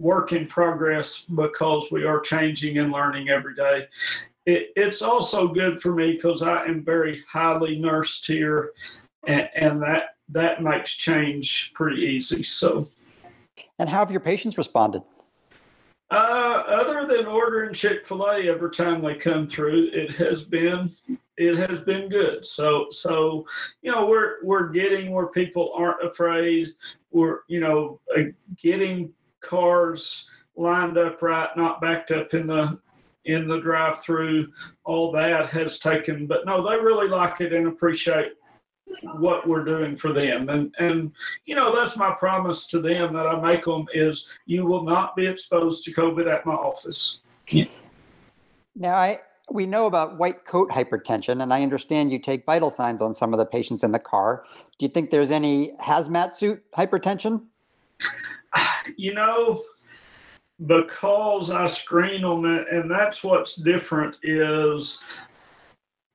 work 0.00 0.32
in 0.32 0.46
progress 0.46 1.26
because 1.26 1.88
we 1.92 2.04
are 2.04 2.20
changing 2.20 2.78
and 2.78 2.90
learning 2.90 3.28
every 3.28 3.54
day. 3.54 3.86
It, 4.46 4.72
it's 4.74 5.02
also 5.02 5.46
good 5.46 5.80
for 5.80 5.94
me 5.94 6.12
because 6.12 6.42
I 6.42 6.64
am 6.64 6.82
very 6.82 7.22
highly 7.30 7.78
nursed 7.78 8.26
here, 8.26 8.72
and, 9.26 9.48
and 9.54 9.82
that 9.82 10.16
that 10.30 10.62
makes 10.62 10.96
change 10.96 11.72
pretty 11.74 12.00
easy. 12.00 12.42
So, 12.42 12.88
and 13.78 13.88
how 13.88 13.98
have 13.98 14.10
your 14.10 14.20
patients 14.20 14.56
responded? 14.56 15.02
Uh, 16.10 16.64
other 16.66 17.06
than 17.06 17.26
ordering 17.26 17.72
Chick 17.72 18.04
Fil 18.04 18.24
A 18.24 18.48
every 18.48 18.70
time 18.70 19.02
they 19.02 19.14
come 19.14 19.46
through, 19.46 19.90
it 19.92 20.16
has 20.16 20.42
been 20.42 20.88
it 21.36 21.56
has 21.56 21.80
been 21.80 22.08
good. 22.08 22.44
So 22.46 22.86
so 22.90 23.46
you 23.82 23.92
know 23.92 24.06
we're 24.06 24.42
we're 24.42 24.70
getting 24.70 25.12
where 25.12 25.26
people 25.26 25.72
aren't 25.74 26.04
afraid. 26.04 26.68
We're 27.12 27.40
you 27.46 27.60
know 27.60 28.00
uh, 28.16 28.22
getting 28.56 29.12
cars 29.40 30.28
lined 30.56 30.98
up 30.98 31.22
right, 31.22 31.48
not 31.56 31.80
backed 31.80 32.10
up 32.10 32.34
in 32.34 32.46
the 32.46 32.78
in 33.26 33.46
the 33.46 33.60
drive 33.60 34.02
through. 34.02 34.48
All 34.84 35.12
that 35.12 35.50
has 35.50 35.78
taken, 35.78 36.26
but 36.26 36.46
no, 36.46 36.68
they 36.68 36.76
really 36.76 37.08
like 37.08 37.40
it 37.40 37.52
and 37.52 37.66
appreciate 37.66 38.32
what 39.16 39.46
we're 39.46 39.64
doing 39.64 39.96
for 39.96 40.12
them. 40.12 40.48
And 40.48 40.74
and 40.78 41.12
you 41.44 41.54
know 41.54 41.74
that's 41.74 41.96
my 41.96 42.12
promise 42.12 42.66
to 42.68 42.80
them 42.80 43.12
that 43.14 43.26
I 43.26 43.40
make 43.40 43.64
them 43.64 43.86
is 43.94 44.38
you 44.46 44.66
will 44.66 44.84
not 44.84 45.16
be 45.16 45.26
exposed 45.26 45.84
to 45.84 45.92
COVID 45.92 46.32
at 46.32 46.46
my 46.46 46.54
office. 46.54 47.20
Yeah. 47.48 47.66
Now 48.74 48.94
I 48.94 49.20
we 49.52 49.66
know 49.66 49.86
about 49.86 50.16
white 50.18 50.44
coat 50.44 50.70
hypertension, 50.70 51.42
and 51.42 51.52
I 51.52 51.62
understand 51.62 52.12
you 52.12 52.18
take 52.18 52.46
vital 52.46 52.70
signs 52.70 53.02
on 53.02 53.14
some 53.14 53.32
of 53.32 53.38
the 53.38 53.46
patients 53.46 53.82
in 53.82 53.92
the 53.92 53.98
car. 53.98 54.44
Do 54.78 54.84
you 54.84 54.88
think 54.88 55.10
there's 55.10 55.30
any 55.30 55.72
hazmat 55.80 56.32
suit 56.32 56.62
hypertension? 56.72 57.44
you 58.96 59.14
know, 59.14 59.62
because 60.66 61.50
I 61.50 61.66
screen 61.66 62.22
them, 62.22 62.44
and 62.44 62.90
that's 62.90 63.24
what's 63.24 63.56
different 63.56 64.16
is 64.22 65.00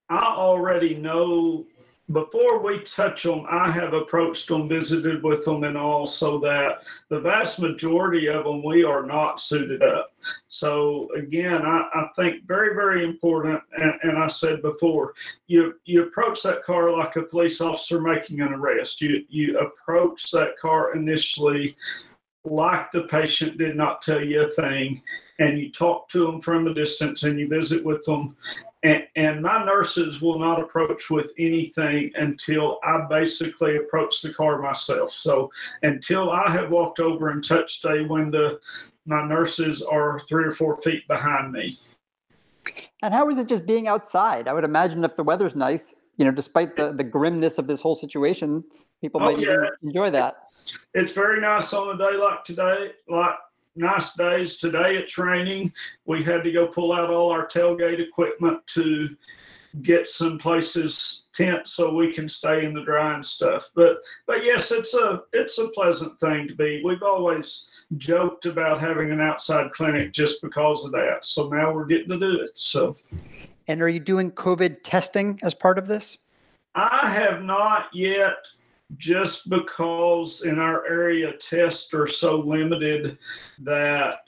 I 0.09 0.23
already 0.23 0.95
know 0.95 1.65
before 2.11 2.59
we 2.59 2.81
touch 2.81 3.23
them, 3.23 3.45
I 3.49 3.71
have 3.71 3.93
approached 3.93 4.47
them, 4.47 4.69
visited 4.69 5.23
with 5.23 5.43
them, 5.43 5.63
and 5.63 5.75
all, 5.75 6.05
so 6.05 6.37
that 6.39 6.83
the 7.09 7.19
vast 7.19 7.59
majority 7.59 8.27
of 8.27 8.43
them 8.43 8.63
we 8.63 8.83
are 8.83 9.03
not 9.03 9.41
suited 9.41 9.81
up. 9.81 10.13
So 10.47 11.09
again, 11.15 11.63
I, 11.63 11.87
I 11.93 12.07
think 12.15 12.45
very, 12.45 12.75
very 12.75 13.03
important. 13.03 13.59
And, 13.77 13.93
and, 14.03 14.17
I 14.19 14.27
said 14.27 14.61
before, 14.61 15.13
you 15.47 15.75
you 15.85 16.03
approach 16.03 16.43
that 16.43 16.63
car 16.63 16.95
like 16.95 17.15
a 17.15 17.23
police 17.23 17.59
officer 17.59 17.99
making 17.99 18.41
an 18.41 18.53
arrest. 18.53 19.01
You 19.01 19.25
you 19.27 19.57
approach 19.57 20.29
that 20.31 20.57
car 20.59 20.95
initially 20.95 21.75
like 22.45 22.91
the 22.91 23.03
patient 23.03 23.57
did 23.57 23.75
not 23.75 24.01
tell 24.01 24.23
you 24.23 24.43
a 24.43 24.51
thing, 24.51 25.01
and 25.39 25.59
you 25.59 25.71
talk 25.71 26.07
to 26.09 26.25
them 26.25 26.39
from 26.39 26.67
a 26.67 26.73
distance 26.73 27.23
and 27.23 27.39
you 27.39 27.47
visit 27.47 27.83
with 27.83 28.03
them. 28.05 28.35
And, 28.83 29.03
and 29.15 29.41
my 29.41 29.65
nurses 29.65 30.21
will 30.21 30.39
not 30.39 30.61
approach 30.61 31.09
with 31.09 31.31
anything 31.37 32.11
until 32.15 32.79
I 32.83 33.05
basically 33.09 33.77
approach 33.77 34.21
the 34.21 34.33
car 34.33 34.61
myself. 34.61 35.11
So 35.11 35.51
until 35.83 36.29
I 36.29 36.51
have 36.51 36.69
walked 36.69 36.99
over 36.99 37.29
and 37.29 37.43
touched 37.43 37.83
a 37.85 38.03
window, 38.03 38.59
my 39.05 39.27
nurses 39.27 39.81
are 39.81 40.19
three 40.19 40.45
or 40.45 40.51
four 40.51 40.81
feet 40.81 41.07
behind 41.07 41.51
me. 41.51 41.77
And 43.01 43.13
how 43.13 43.29
is 43.29 43.37
it 43.37 43.47
just 43.47 43.65
being 43.65 43.87
outside? 43.87 44.47
I 44.47 44.53
would 44.53 44.63
imagine 44.63 45.03
if 45.03 45.15
the 45.15 45.23
weather's 45.23 45.55
nice, 45.55 46.03
you 46.17 46.25
know, 46.25 46.31
despite 46.31 46.75
the, 46.75 46.93
the 46.93 47.03
grimness 47.03 47.57
of 47.57 47.67
this 47.67 47.81
whole 47.81 47.95
situation, 47.95 48.63
people 49.01 49.21
oh, 49.21 49.25
might 49.25 49.39
yeah. 49.39 49.53
even 49.53 49.69
enjoy 49.83 50.09
that 50.11 50.44
it's 50.93 51.13
very 51.13 51.41
nice 51.41 51.73
on 51.73 51.95
a 51.95 51.97
day 51.97 52.17
like 52.17 52.43
today, 52.43 52.91
like 53.07 53.35
nice 53.75 54.13
days. 54.13 54.57
Today 54.57 54.95
it's 54.95 55.17
raining. 55.17 55.71
We 56.05 56.23
had 56.23 56.43
to 56.43 56.51
go 56.51 56.67
pull 56.67 56.93
out 56.93 57.09
all 57.09 57.31
our 57.31 57.47
tailgate 57.47 57.99
equipment 57.99 58.65
to 58.67 59.15
get 59.81 60.07
some 60.07 60.37
places 60.37 61.25
tent 61.33 61.67
so 61.67 61.93
we 61.93 62.13
can 62.13 62.29
stay 62.29 62.63
in 62.63 62.73
the 62.73 62.83
dry 62.83 63.13
and 63.13 63.25
stuff. 63.25 63.69
But 63.75 63.97
but 64.25 64.43
yes, 64.43 64.71
it's 64.71 64.93
a 64.93 65.23
it's 65.33 65.57
a 65.59 65.69
pleasant 65.69 66.19
thing 66.19 66.47
to 66.47 66.55
be. 66.55 66.81
We've 66.83 67.03
always 67.03 67.69
joked 67.97 68.45
about 68.45 68.79
having 68.79 69.11
an 69.11 69.21
outside 69.21 69.71
clinic 69.73 70.13
just 70.13 70.41
because 70.41 70.85
of 70.85 70.91
that. 70.93 71.25
So 71.25 71.49
now 71.49 71.73
we're 71.73 71.85
getting 71.85 72.09
to 72.09 72.19
do 72.19 72.41
it. 72.41 72.51
So 72.55 72.95
and 73.67 73.81
are 73.81 73.89
you 73.89 73.99
doing 73.99 74.31
COVID 74.31 74.77
testing 74.83 75.39
as 75.43 75.53
part 75.53 75.77
of 75.77 75.87
this? 75.87 76.19
I 76.75 77.09
have 77.09 77.41
not 77.41 77.87
yet 77.93 78.35
just 78.97 79.49
because 79.49 80.45
in 80.45 80.59
our 80.59 80.85
area 80.87 81.33
tests 81.33 81.93
are 81.93 82.07
so 82.07 82.39
limited 82.39 83.17
that 83.59 84.19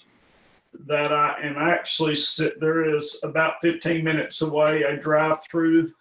that 0.86 1.12
I 1.12 1.40
am 1.42 1.58
actually 1.58 2.16
sit 2.16 2.60
there 2.60 2.96
is 2.96 3.20
about 3.24 3.56
15 3.62 4.04
minutes 4.04 4.42
away 4.42 4.84
a 4.84 4.96
drive 4.96 5.44
through 5.44 5.92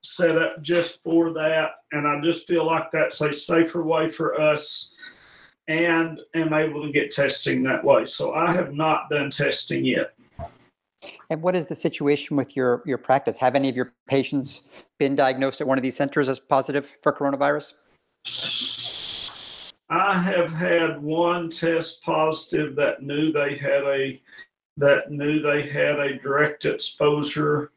set 0.00 0.36
up 0.36 0.60
just 0.60 1.02
for 1.02 1.32
that 1.32 1.70
and 1.92 2.06
I 2.06 2.20
just 2.20 2.46
feel 2.46 2.66
like 2.66 2.90
that's 2.90 3.20
a 3.20 3.32
safer 3.32 3.82
way 3.82 4.08
for 4.08 4.40
us 4.40 4.94
and 5.68 6.20
am 6.34 6.52
able 6.52 6.82
to 6.82 6.92
get 6.92 7.10
testing 7.10 7.62
that 7.62 7.82
way. 7.82 8.04
So 8.04 8.34
I 8.34 8.52
have 8.52 8.74
not 8.74 9.08
done 9.08 9.30
testing 9.30 9.84
yet. 9.84 10.14
And 11.30 11.42
what 11.42 11.54
is 11.54 11.66
the 11.66 11.74
situation 11.74 12.36
with 12.36 12.56
your 12.56 12.82
your 12.86 12.98
practice? 12.98 13.36
Have 13.38 13.54
any 13.54 13.68
of 13.68 13.76
your 13.76 13.94
patients 14.08 14.68
been 14.98 15.14
diagnosed 15.14 15.60
at 15.60 15.66
one 15.66 15.78
of 15.78 15.82
these 15.82 15.96
centers 15.96 16.28
as 16.28 16.38
positive 16.38 16.96
for 17.02 17.12
coronavirus? 17.12 17.74
I 19.90 20.18
have 20.18 20.52
had 20.52 21.02
one 21.02 21.50
test 21.50 22.02
positive 22.02 22.74
that 22.76 23.02
knew 23.02 23.32
they 23.32 23.56
had 23.56 23.84
a 23.84 24.20
that 24.76 25.10
knew 25.10 25.40
they 25.40 25.68
had 25.68 26.00
a 26.00 26.18
direct 26.18 26.64
exposure 26.64 27.70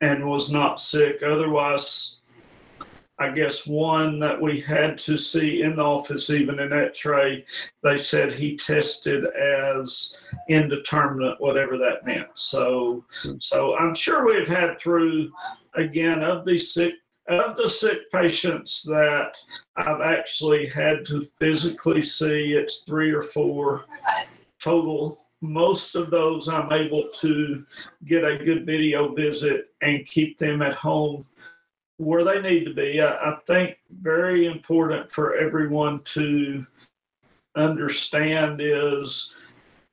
and 0.00 0.28
was 0.28 0.52
not 0.52 0.80
sick. 0.80 1.22
Otherwise, 1.22 2.20
I 3.18 3.30
guess 3.30 3.66
one 3.66 4.18
that 4.20 4.40
we 4.40 4.60
had 4.60 4.98
to 4.98 5.16
see 5.16 5.62
in 5.62 5.76
the 5.76 5.82
office, 5.82 6.30
even 6.30 6.58
in 6.60 6.72
X-ray, 6.72 7.44
they 7.82 7.98
said 7.98 8.32
he 8.32 8.56
tested 8.56 9.24
as 9.26 10.18
indeterminate, 10.48 11.40
whatever 11.40 11.76
that 11.78 12.04
meant. 12.04 12.28
So, 12.34 13.04
so 13.38 13.76
I'm 13.76 13.94
sure 13.94 14.26
we've 14.26 14.48
had 14.48 14.80
through 14.80 15.32
again 15.74 16.22
of 16.22 16.44
these 16.44 16.72
sick 16.72 16.94
of 17.28 17.56
the 17.56 17.68
sick 17.68 18.10
patients 18.10 18.82
that 18.82 19.36
I've 19.76 20.00
actually 20.00 20.66
had 20.66 21.06
to 21.06 21.24
physically 21.38 22.02
see, 22.02 22.52
it's 22.52 22.84
three 22.84 23.12
or 23.12 23.22
four 23.22 23.84
total. 24.60 25.26
Most 25.40 25.94
of 25.94 26.10
those 26.10 26.48
I'm 26.48 26.72
able 26.72 27.08
to 27.14 27.64
get 28.04 28.24
a 28.24 28.44
good 28.44 28.66
video 28.66 29.14
visit 29.14 29.66
and 29.80 30.06
keep 30.06 30.38
them 30.38 30.62
at 30.62 30.74
home 30.74 31.24
where 31.96 32.24
they 32.24 32.40
need 32.40 32.64
to 32.64 32.74
be. 32.74 33.00
I, 33.00 33.12
I 33.14 33.36
think 33.46 33.76
very 34.00 34.46
important 34.46 35.10
for 35.10 35.36
everyone 35.36 36.00
to 36.04 36.66
understand 37.56 38.60
is 38.60 39.36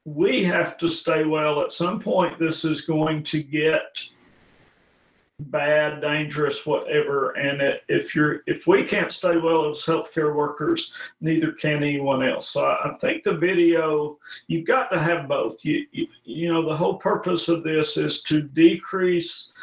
we 0.05 0.43
have 0.43 0.77
to 0.79 0.87
stay 0.87 1.25
well. 1.25 1.61
At 1.61 1.71
some 1.71 1.99
point, 1.99 2.39
this 2.39 2.65
is 2.65 2.81
going 2.81 3.23
to 3.23 3.43
get 3.43 4.01
bad, 5.39 6.01
dangerous, 6.01 6.65
whatever. 6.65 7.31
And 7.31 7.61
it, 7.61 7.83
if 7.87 8.15
you're 8.15 8.41
if 8.45 8.67
we 8.67 8.83
can't 8.83 9.11
stay 9.11 9.37
well 9.37 9.69
as 9.69 9.83
healthcare 9.83 10.35
workers, 10.35 10.93
neither 11.21 11.51
can 11.51 11.77
anyone 11.77 12.27
else. 12.27 12.49
So 12.49 12.65
I, 12.65 12.89
I 12.89 12.97
think 12.97 13.23
the 13.23 13.37
video 13.37 14.17
you've 14.47 14.67
got 14.67 14.89
to 14.89 14.99
have 14.99 15.27
both. 15.27 15.63
You, 15.63 15.85
you 15.91 16.07
you 16.23 16.53
know 16.53 16.67
the 16.67 16.75
whole 16.75 16.97
purpose 16.97 17.47
of 17.47 17.63
this 17.63 17.97
is 17.97 18.21
to 18.23 18.41
decrease 18.41 19.53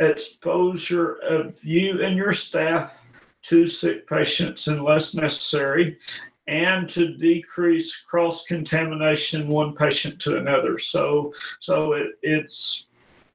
exposure 0.00 1.14
of 1.22 1.62
you 1.64 2.02
and 2.02 2.16
your 2.16 2.32
staff 2.32 2.92
to 3.42 3.66
sick 3.66 4.06
patients 4.08 4.68
unless 4.68 5.14
necessary 5.14 5.98
and 6.46 6.88
to 6.88 7.14
decrease 7.16 7.96
cross 8.02 8.44
contamination 8.46 9.48
one 9.48 9.74
patient 9.74 10.20
to 10.20 10.38
another 10.38 10.78
so 10.78 11.32
so 11.58 11.94
it, 11.94 12.12
it's 12.22 12.88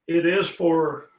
it 0.07 0.25
is 0.25 0.47
for 0.47 1.09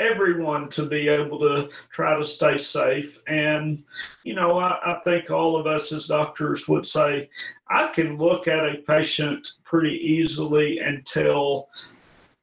everyone 0.00 0.68
to 0.70 0.86
be 0.86 1.08
able 1.08 1.38
to 1.38 1.68
try 1.90 2.16
to 2.16 2.24
stay 2.24 2.56
safe. 2.56 3.20
And, 3.28 3.84
you 4.24 4.34
know, 4.34 4.58
I, 4.58 4.78
I, 4.84 5.00
think 5.04 5.30
all 5.30 5.56
of 5.56 5.66
us 5.66 5.92
as 5.92 6.06
doctors 6.06 6.66
would 6.66 6.86
say, 6.86 7.28
I 7.68 7.88
can 7.88 8.16
look 8.16 8.48
at 8.48 8.64
a 8.64 8.82
patient 8.86 9.46
pretty 9.62 9.94
easily 9.94 10.78
and 10.78 11.06
tell, 11.06 11.68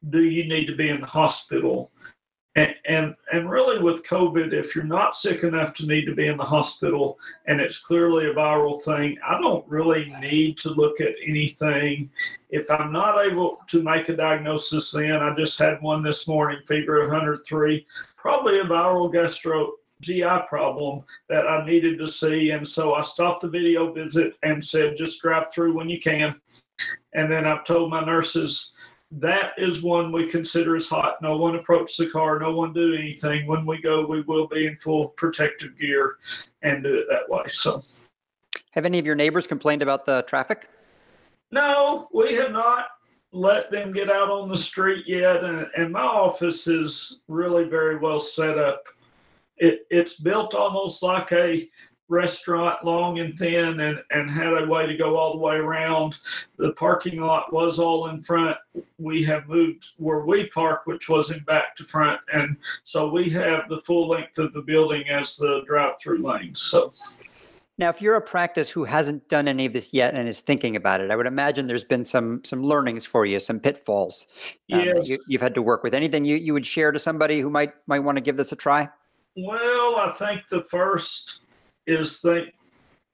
do 0.08 0.22
you 0.22 0.48
need 0.48 0.66
to 0.66 0.76
be 0.76 0.88
in 0.88 1.00
the 1.00 1.06
hospital? 1.06 1.90
And, 2.58 2.74
and, 2.88 3.14
and 3.32 3.48
really 3.48 3.80
with 3.80 4.02
COVID, 4.02 4.52
if 4.52 4.74
you're 4.74 4.82
not 4.82 5.14
sick 5.14 5.44
enough 5.44 5.74
to 5.74 5.86
need 5.86 6.06
to 6.06 6.14
be 6.14 6.26
in 6.26 6.36
the 6.36 6.42
hospital 6.42 7.16
and 7.46 7.60
it's 7.60 7.78
clearly 7.78 8.26
a 8.26 8.34
viral 8.34 8.82
thing, 8.82 9.16
I 9.24 9.40
don't 9.40 9.64
really 9.68 10.12
need 10.20 10.58
to 10.58 10.70
look 10.70 11.00
at 11.00 11.14
anything. 11.24 12.10
If 12.50 12.68
I'm 12.68 12.90
not 12.90 13.24
able 13.24 13.58
to 13.68 13.82
make 13.84 14.08
a 14.08 14.16
diagnosis 14.16 14.90
then, 14.90 15.12
I 15.12 15.32
just 15.36 15.56
had 15.56 15.80
one 15.82 16.02
this 16.02 16.26
morning, 16.26 16.58
fever 16.66 17.02
103, 17.02 17.86
probably 18.16 18.58
a 18.58 18.64
viral 18.64 19.12
gastro 19.12 19.74
GI 20.00 20.46
problem 20.48 21.04
that 21.28 21.46
I 21.46 21.64
needed 21.64 21.96
to 21.98 22.08
see. 22.08 22.50
And 22.50 22.66
so 22.66 22.94
I 22.94 23.02
stopped 23.02 23.42
the 23.42 23.48
video 23.48 23.92
visit 23.92 24.36
and 24.42 24.64
said, 24.64 24.96
just 24.96 25.22
drive 25.22 25.52
through 25.52 25.74
when 25.74 25.88
you 25.88 26.00
can. 26.00 26.34
And 27.12 27.30
then 27.30 27.46
I've 27.46 27.64
told 27.64 27.90
my 27.90 28.04
nurses, 28.04 28.74
that 29.10 29.52
is 29.56 29.82
one 29.82 30.12
we 30.12 30.28
consider 30.28 30.76
as 30.76 30.88
hot. 30.88 31.20
No 31.22 31.36
one 31.36 31.56
approach 31.56 31.96
the 31.96 32.08
car, 32.08 32.38
no 32.38 32.54
one 32.54 32.72
do 32.72 32.94
anything. 32.94 33.46
When 33.46 33.64
we 33.64 33.80
go, 33.80 34.06
we 34.06 34.20
will 34.22 34.46
be 34.46 34.66
in 34.66 34.76
full 34.76 35.08
protective 35.08 35.78
gear 35.78 36.16
and 36.62 36.82
do 36.82 36.94
it 36.94 37.06
that 37.08 37.28
way. 37.28 37.44
So, 37.48 37.82
have 38.72 38.84
any 38.84 38.98
of 38.98 39.06
your 39.06 39.14
neighbors 39.14 39.46
complained 39.46 39.82
about 39.82 40.04
the 40.04 40.22
traffic? 40.28 40.68
No, 41.50 42.08
we 42.12 42.34
have 42.34 42.52
not 42.52 42.88
let 43.32 43.70
them 43.70 43.92
get 43.92 44.10
out 44.10 44.30
on 44.30 44.48
the 44.48 44.56
street 44.56 45.04
yet. 45.06 45.42
And, 45.44 45.66
and 45.76 45.92
my 45.92 46.02
office 46.02 46.66
is 46.66 47.20
really 47.28 47.64
very 47.64 47.96
well 47.96 48.20
set 48.20 48.58
up. 48.58 48.84
It, 49.56 49.86
it's 49.90 50.20
built 50.20 50.54
almost 50.54 51.02
like 51.02 51.32
a 51.32 51.68
restaurant 52.08 52.84
long 52.84 53.18
and 53.18 53.38
thin 53.38 53.80
and, 53.80 54.02
and 54.10 54.30
had 54.30 54.54
a 54.54 54.66
way 54.66 54.86
to 54.86 54.96
go 54.96 55.16
all 55.16 55.32
the 55.32 55.38
way 55.38 55.56
around. 55.56 56.18
The 56.56 56.72
parking 56.72 57.20
lot 57.20 57.52
was 57.52 57.78
all 57.78 58.08
in 58.08 58.22
front. 58.22 58.56
We 58.98 59.22
have 59.24 59.48
moved 59.48 59.92
where 59.98 60.20
we 60.20 60.46
park, 60.48 60.82
which 60.86 61.08
was 61.08 61.30
in 61.30 61.40
back 61.40 61.76
to 61.76 61.84
front. 61.84 62.20
And 62.32 62.56
so 62.84 63.08
we 63.08 63.28
have 63.30 63.68
the 63.68 63.80
full 63.80 64.08
length 64.08 64.38
of 64.38 64.52
the 64.52 64.62
building 64.62 65.08
as 65.08 65.36
the 65.36 65.62
drive 65.66 66.00
through 66.00 66.26
lanes. 66.26 66.60
So 66.60 66.92
now, 67.78 67.90
if 67.90 68.02
you're 68.02 68.16
a 68.16 68.20
practice 68.20 68.70
who 68.70 68.82
hasn't 68.82 69.28
done 69.28 69.46
any 69.46 69.64
of 69.64 69.72
this 69.72 69.94
yet 69.94 70.14
and 70.14 70.28
is 70.28 70.40
thinking 70.40 70.74
about 70.74 71.00
it, 71.00 71.12
I 71.12 71.16
would 71.16 71.26
imagine 71.26 71.68
there's 71.68 71.84
been 71.84 72.02
some 72.02 72.42
some 72.44 72.64
learnings 72.64 73.06
for 73.06 73.24
you, 73.24 73.38
some 73.38 73.60
pitfalls 73.60 74.26
um, 74.72 74.80
yes. 74.80 75.08
you, 75.08 75.18
have 75.30 75.42
had 75.42 75.54
to 75.54 75.62
work 75.62 75.84
with. 75.84 75.94
Anything 75.94 76.24
you, 76.24 76.36
you 76.36 76.52
would 76.52 76.66
share 76.66 76.90
to 76.90 76.98
somebody 76.98 77.38
who 77.38 77.50
might 77.50 77.72
might 77.86 78.00
want 78.00 78.18
to 78.18 78.20
give 78.20 78.36
this 78.36 78.50
a 78.50 78.56
try? 78.56 78.88
Well, 79.36 79.94
I 79.94 80.12
think 80.18 80.48
the 80.48 80.62
first 80.62 81.42
is 81.88 82.20
think 82.20 82.54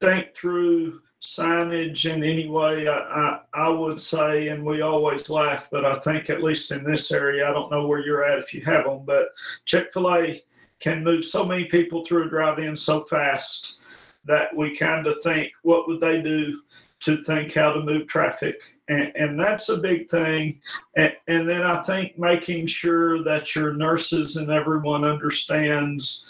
think 0.00 0.34
through 0.34 1.00
signage 1.22 2.12
in 2.12 2.22
any 2.22 2.48
way. 2.48 2.86
I, 2.86 2.98
I, 2.98 3.40
I 3.54 3.68
would 3.68 4.00
say, 4.00 4.48
and 4.48 4.64
we 4.64 4.82
always 4.82 5.30
laugh, 5.30 5.68
but 5.70 5.84
I 5.84 5.98
think 6.00 6.28
at 6.28 6.42
least 6.42 6.72
in 6.72 6.84
this 6.84 7.10
area, 7.10 7.48
I 7.48 7.52
don't 7.52 7.70
know 7.70 7.86
where 7.86 8.04
you're 8.04 8.24
at 8.24 8.38
if 8.40 8.52
you 8.52 8.60
have 8.62 8.84
them, 8.84 9.04
but 9.06 9.28
Chick 9.64 9.90
Fil 9.92 10.14
A 10.14 10.42
can 10.80 11.02
move 11.02 11.24
so 11.24 11.46
many 11.46 11.64
people 11.64 12.04
through 12.04 12.26
a 12.26 12.28
drive-in 12.28 12.76
so 12.76 13.00
fast 13.02 13.80
that 14.26 14.54
we 14.54 14.76
kind 14.76 15.06
of 15.06 15.22
think, 15.22 15.52
what 15.62 15.88
would 15.88 16.00
they 16.00 16.20
do 16.20 16.60
to 17.00 17.22
think 17.24 17.54
how 17.54 17.72
to 17.72 17.80
move 17.82 18.06
traffic? 18.06 18.60
And, 18.88 19.12
and 19.14 19.40
that's 19.40 19.70
a 19.70 19.78
big 19.78 20.10
thing. 20.10 20.60
And, 20.96 21.14
and 21.28 21.48
then 21.48 21.62
I 21.62 21.82
think 21.82 22.18
making 22.18 22.66
sure 22.66 23.22
that 23.24 23.54
your 23.54 23.72
nurses 23.72 24.36
and 24.36 24.50
everyone 24.50 25.04
understands 25.04 26.28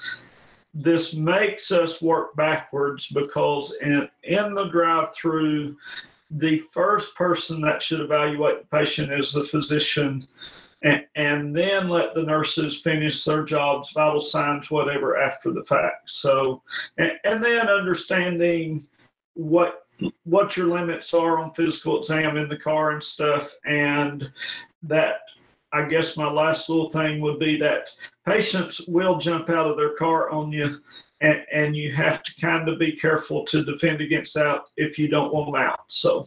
this 0.75 1.15
makes 1.15 1.71
us 1.71 2.03
work 2.03 2.35
backwards 2.35 3.07
because 3.07 3.77
in, 3.81 4.09
in 4.25 4.55
the 4.55 4.65
drive 4.67 5.15
through, 5.15 5.77
the 6.31 6.59
first 6.73 7.15
person 7.15 7.61
that 7.61 7.81
should 7.81 8.01
evaluate 8.01 8.59
the 8.59 8.77
patient 8.77 9.13
is 9.13 9.33
the 9.33 9.45
physician, 9.45 10.27
and, 10.83 11.07
and 11.15 11.55
then 11.55 11.89
let 11.89 12.13
the 12.13 12.23
nurses 12.23 12.81
finish 12.81 13.25
their 13.25 13.45
jobs, 13.45 13.93
vital 13.93 14.21
signs, 14.21 14.71
whatever, 14.71 15.17
after 15.17 15.53
the 15.53 15.63
fact. 15.63 16.11
So, 16.11 16.63
and, 16.99 17.13
and 17.25 17.43
then 17.43 17.69
understanding 17.69 18.85
what 19.35 19.81
what 20.25 20.57
your 20.57 20.67
limits 20.67 21.15
are 21.15 21.39
on 21.39 21.55
physical 21.55 22.01
exam 22.01 22.37
in 22.37 22.49
the 22.49 22.57
car 22.57 22.91
and 22.91 23.03
stuff, 23.03 23.55
and 23.65 24.29
that 24.83 25.19
I 25.75 25.89
guess 25.89 26.17
my 26.17 26.31
last 26.31 26.69
little 26.69 26.89
thing 26.89 27.21
would 27.21 27.41
be 27.41 27.57
that 27.59 27.91
patients 28.25 28.81
will 28.87 29.19
jump 29.19 29.51
out 29.51 29.69
of 29.69 29.77
their 29.77 29.95
car 29.95 30.31
on 30.31 30.53
you, 30.53 30.79
and, 31.21 31.45
and 31.53 31.77
you 31.77 31.93
have 31.93 32.23
to 32.23 32.35
kind 32.41 32.69
of 32.69 32.79
be 32.79 32.93
careful 32.93 33.45
to 33.47 33.65
defend 33.65 34.01
against 34.01 34.35
that 34.35 34.61
if 34.77 35.01
you 35.01 35.09
don't 35.09 35.35
want 35.35 35.47
them 35.47 35.61
out. 35.61 35.81
So, 35.89 36.27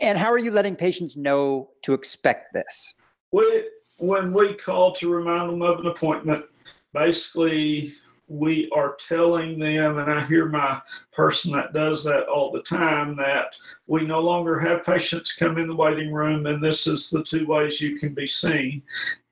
and 0.00 0.16
how 0.16 0.30
are 0.30 0.38
you 0.38 0.52
letting 0.52 0.74
patients 0.74 1.18
know 1.18 1.68
to 1.82 1.92
expect 1.92 2.54
this? 2.54 2.96
We, 3.30 3.68
when 3.98 4.32
we 4.32 4.54
call 4.54 4.94
to 4.94 5.12
remind 5.12 5.50
them 5.50 5.60
of 5.60 5.80
an 5.80 5.86
appointment, 5.86 6.46
basically 6.94 7.92
we 8.30 8.70
are 8.70 8.96
telling 9.08 9.58
them, 9.58 9.98
and 9.98 10.08
I 10.10 10.24
hear 10.24 10.46
my 10.46 10.80
person 11.12 11.50
that 11.52 11.72
does 11.72 12.04
that 12.04 12.28
all 12.28 12.52
the 12.52 12.62
time, 12.62 13.16
that 13.16 13.54
we 13.88 14.06
no 14.06 14.20
longer 14.20 14.58
have 14.60 14.84
patients 14.84 15.32
come 15.34 15.58
in 15.58 15.66
the 15.66 15.74
waiting 15.74 16.12
room, 16.12 16.46
and 16.46 16.62
this 16.62 16.86
is 16.86 17.10
the 17.10 17.24
two 17.24 17.44
ways 17.44 17.80
you 17.80 17.98
can 17.98 18.14
be 18.14 18.28
seen. 18.28 18.82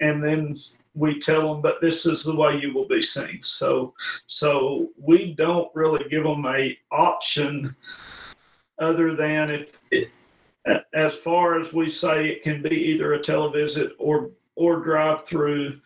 And 0.01 0.23
then 0.23 0.57
we 0.95 1.21
tell 1.21 1.53
them, 1.53 1.63
but 1.63 1.81
this 1.81 2.07
is 2.07 2.25
the 2.25 2.35
way 2.35 2.59
you 2.59 2.75
will 2.75 2.89
be 2.89 3.01
seen. 3.01 3.39
So, 3.43 3.95
so 4.27 4.89
we 4.99 5.33
don't 5.35 5.71
really 5.77 6.05
give 6.09 6.25
them 6.25 6.45
a 6.47 6.77
option 6.91 7.77
other 8.81 9.15
than 9.15 9.51
if 9.51 9.81
as 10.93 11.15
far 11.15 11.59
as 11.59 11.73
we 11.73 11.89
say 11.89 12.29
it 12.29 12.43
can 12.43 12.63
be 12.63 12.75
either 12.75 13.15
a 13.15 13.21
televisit 13.21 13.93
or 13.99 14.31
or 14.57 14.81
drive 14.81 15.25
through 15.25 15.81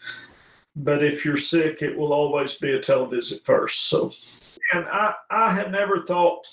but 0.77 1.05
if 1.05 1.25
you're 1.25 1.37
sick, 1.37 1.83
it 1.83 1.97
will 1.97 2.13
always 2.13 2.57
be 2.57 2.73
a 2.73 2.79
televisit 2.79 3.45
first. 3.45 3.89
So, 3.89 4.13
and 4.73 4.87
I, 4.87 5.15
I 5.31 5.53
had 5.53 5.71
never 5.71 6.05
thought, 6.05 6.47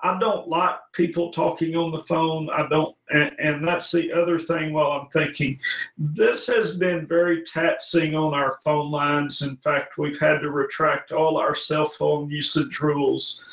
I 0.00 0.18
don't 0.18 0.48
like 0.48 0.76
people 0.92 1.30
talking 1.30 1.76
on 1.76 1.90
the 1.90 2.02
phone. 2.02 2.50
I 2.50 2.68
don't, 2.68 2.94
and, 3.08 3.32
and 3.38 3.66
that's 3.66 3.90
the 3.90 4.12
other 4.12 4.38
thing 4.38 4.74
while 4.74 4.92
I'm 4.92 5.08
thinking. 5.08 5.58
This 5.96 6.46
has 6.48 6.76
been 6.76 7.06
very 7.06 7.42
taxing 7.42 8.14
on 8.14 8.34
our 8.34 8.58
phone 8.62 8.90
lines. 8.90 9.40
In 9.40 9.56
fact, 9.56 9.96
we've 9.96 10.20
had 10.20 10.40
to 10.40 10.50
retract 10.50 11.12
all 11.12 11.38
our 11.38 11.54
cell 11.54 11.86
phone 11.86 12.28
usage 12.28 12.80
rules 12.80 13.46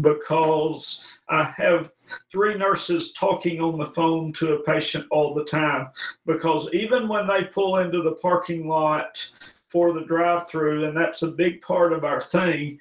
because 0.00 1.06
I 1.28 1.44
have 1.56 1.90
three 2.30 2.56
nurses 2.56 3.12
talking 3.12 3.60
on 3.60 3.78
the 3.78 3.86
phone 3.86 4.32
to 4.34 4.54
a 4.54 4.62
patient 4.62 5.06
all 5.10 5.34
the 5.34 5.44
time 5.44 5.88
because 6.26 6.72
even 6.72 7.08
when 7.08 7.26
they 7.26 7.44
pull 7.44 7.78
into 7.78 8.02
the 8.02 8.12
parking 8.12 8.68
lot 8.68 9.30
for 9.70 9.92
the 9.92 10.04
drive 10.04 10.48
through, 10.48 10.84
and 10.84 10.96
that's 10.96 11.22
a 11.22 11.28
big 11.28 11.62
part 11.62 11.92
of 11.92 12.04
our 12.04 12.20
thing. 12.20 12.78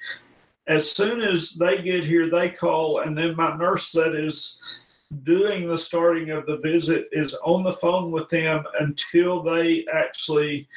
As 0.67 0.91
soon 0.91 1.21
as 1.21 1.51
they 1.51 1.81
get 1.81 2.03
here, 2.03 2.29
they 2.29 2.49
call, 2.49 3.01
and 3.01 3.17
then 3.17 3.35
my 3.35 3.55
nurse 3.55 3.91
that 3.91 4.15
is 4.15 4.59
doing 5.23 5.67
the 5.67 5.77
starting 5.77 6.31
of 6.31 6.45
the 6.45 6.57
visit 6.57 7.07
is 7.11 7.33
on 7.43 7.63
the 7.63 7.73
phone 7.73 8.11
with 8.11 8.29
them 8.29 8.63
until 8.79 9.41
they 9.41 9.85
actually 9.91 10.67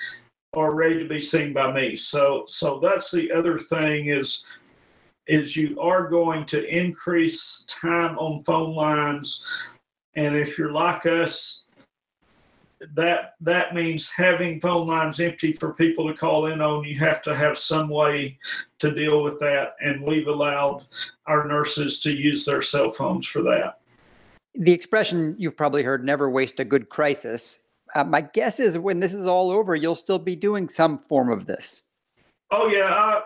are 0.55 0.75
ready 0.75 0.99
to 1.03 1.09
be 1.09 1.21
seen 1.21 1.53
by 1.53 1.73
me. 1.73 1.97
So 1.97 2.45
so 2.47 2.79
that's 2.79 3.11
the 3.11 3.31
other 3.33 3.59
thing 3.59 4.09
is 4.09 4.47
is 5.27 5.57
you 5.57 5.79
are 5.81 6.09
going 6.09 6.45
to 6.47 6.65
increase 6.67 7.65
time 7.69 8.19
on 8.19 8.43
phone 8.45 8.75
lines 8.75 9.63
and 10.15 10.37
if 10.37 10.59
you're 10.59 10.73
like 10.73 11.07
us 11.07 11.63
that 12.95 13.35
that 13.41 13.75
means 13.75 14.11
having 14.11 14.61
phone 14.61 14.87
lines 14.87 15.21
empty 15.21 15.53
for 15.53 15.73
people 15.73 16.09
to 16.09 16.15
call 16.17 16.47
in 16.47 16.61
on. 16.61 16.85
You 16.85 16.99
have 16.99 17.23
to 17.23 17.35
have 17.35 17.59
some 17.59 17.89
way 17.89 18.39
to 18.79 18.93
deal 18.93 19.23
with 19.23 19.39
that, 19.41 19.77
and 19.81 20.03
we've 20.03 20.27
allowed 20.27 20.85
our 21.27 21.47
nurses 21.47 22.01
to 22.01 22.13
use 22.13 22.45
their 22.45 22.63
cell 22.63 22.91
phones 22.91 23.27
for 23.27 23.43
that. 23.43 23.79
The 24.55 24.73
expression 24.73 25.35
you've 25.39 25.57
probably 25.57 25.83
heard, 25.83 26.05
"Never 26.05 26.29
waste 26.29 26.61
a 26.61 26.65
good 26.65 26.89
crisis." 26.89 27.61
Uh, 27.95 28.05
my 28.05 28.23
guess 28.23 28.59
is 28.59 28.79
when 28.79 29.01
this 29.01 29.15
is 29.15 29.27
all 29.27 29.51
over, 29.51 29.77
you'll 29.77 29.95
still 29.95 30.19
be 30.19 30.35
doing 30.35 30.69
some 30.69 30.99
form 30.99 31.31
of 31.31 31.47
this. 31.47 31.91
Oh 32.51 32.69
yeah, 32.69 33.21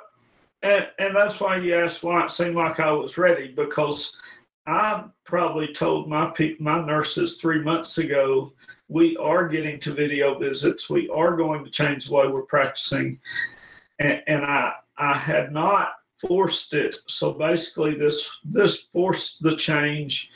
and 0.66 0.88
and 0.98 1.16
that's 1.16 1.40
why 1.40 1.56
you 1.56 1.74
asked 1.74 2.02
why 2.02 2.24
it 2.24 2.30
seemed 2.30 2.56
like 2.56 2.80
I 2.80 2.90
was 2.92 3.18
ready 3.18 3.52
because 3.54 4.20
I 4.66 5.04
probably 5.24 5.72
told 5.72 6.08
my 6.08 6.32
my 6.58 6.84
nurses 6.84 7.36
three 7.36 7.62
months 7.62 7.98
ago 7.98 8.52
we 8.88 9.16
are 9.16 9.48
getting 9.48 9.80
to 9.80 9.92
video 9.92 10.38
visits. 10.38 10.88
We 10.88 11.08
are 11.08 11.36
going 11.36 11.64
to 11.64 11.70
change 11.70 12.06
the 12.06 12.14
way 12.14 12.28
we're 12.28 12.42
practicing. 12.42 13.18
And, 13.98 14.22
and 14.26 14.44
I, 14.44 14.72
I 14.96 15.18
had 15.18 15.52
not 15.52 15.94
forced 16.16 16.74
it. 16.74 16.98
So 17.06 17.32
basically, 17.32 17.94
this 17.94 18.30
this 18.44 18.76
forced 18.76 19.42
the 19.42 19.56
change 19.56 20.30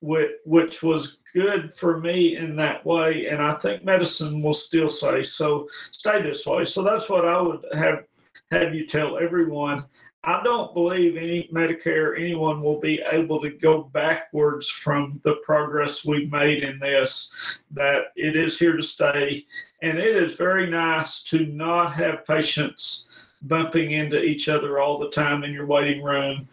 which, 0.00 0.30
which 0.44 0.82
was 0.82 1.18
good 1.34 1.72
for 1.74 2.00
me 2.00 2.36
in 2.36 2.56
that 2.56 2.84
way. 2.84 3.26
And 3.26 3.42
I 3.42 3.54
think 3.54 3.84
medicine 3.84 4.42
will 4.42 4.54
still 4.54 4.88
say, 4.88 5.22
so 5.22 5.68
stay 5.92 6.22
this 6.22 6.46
way. 6.46 6.64
So 6.64 6.82
that's 6.82 7.10
what 7.10 7.26
I 7.26 7.40
would 7.40 7.64
have, 7.74 8.04
have 8.50 8.74
you 8.74 8.86
tell 8.86 9.18
everyone. 9.18 9.84
I 10.22 10.42
don't 10.42 10.74
believe 10.74 11.16
any 11.16 11.48
Medicare, 11.52 12.18
anyone 12.18 12.62
will 12.62 12.78
be 12.78 13.00
able 13.10 13.40
to 13.40 13.50
go 13.50 13.84
backwards 13.84 14.68
from 14.68 15.20
the 15.24 15.36
progress 15.44 16.04
we've 16.04 16.30
made 16.30 16.62
in 16.62 16.78
this, 16.78 17.58
that 17.70 18.06
it 18.16 18.36
is 18.36 18.58
here 18.58 18.76
to 18.76 18.82
stay. 18.82 19.46
And 19.82 19.98
it 19.98 20.16
is 20.16 20.34
very 20.34 20.68
nice 20.68 21.22
to 21.24 21.46
not 21.46 21.94
have 21.94 22.26
patients 22.26 23.08
bumping 23.42 23.92
into 23.92 24.20
each 24.20 24.48
other 24.48 24.78
all 24.78 24.98
the 24.98 25.08
time 25.08 25.42
in 25.42 25.52
your 25.52 25.66
waiting 25.66 26.02
room. 26.02 26.46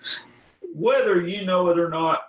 Whether 0.73 1.27
you 1.27 1.45
know 1.45 1.69
it 1.69 1.79
or 1.79 1.89
not, 1.89 2.21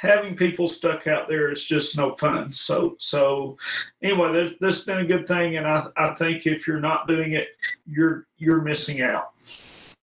having 0.00 0.36
people 0.36 0.68
stuck 0.68 1.06
out 1.06 1.28
there 1.28 1.50
is 1.50 1.64
just 1.64 1.96
no 1.96 2.14
fun. 2.16 2.52
So, 2.52 2.96
so 2.98 3.56
anyway, 4.02 4.32
this, 4.32 4.52
this 4.60 4.76
has 4.76 4.84
been 4.84 4.98
a 4.98 5.06
good 5.06 5.26
thing, 5.28 5.56
and 5.56 5.66
I, 5.66 5.86
I 5.96 6.14
think 6.14 6.46
if 6.46 6.66
you're 6.66 6.80
not 6.80 7.08
doing 7.08 7.32
it, 7.32 7.48
you're 7.86 8.26
you're 8.38 8.60
missing 8.60 9.02
out. 9.02 9.32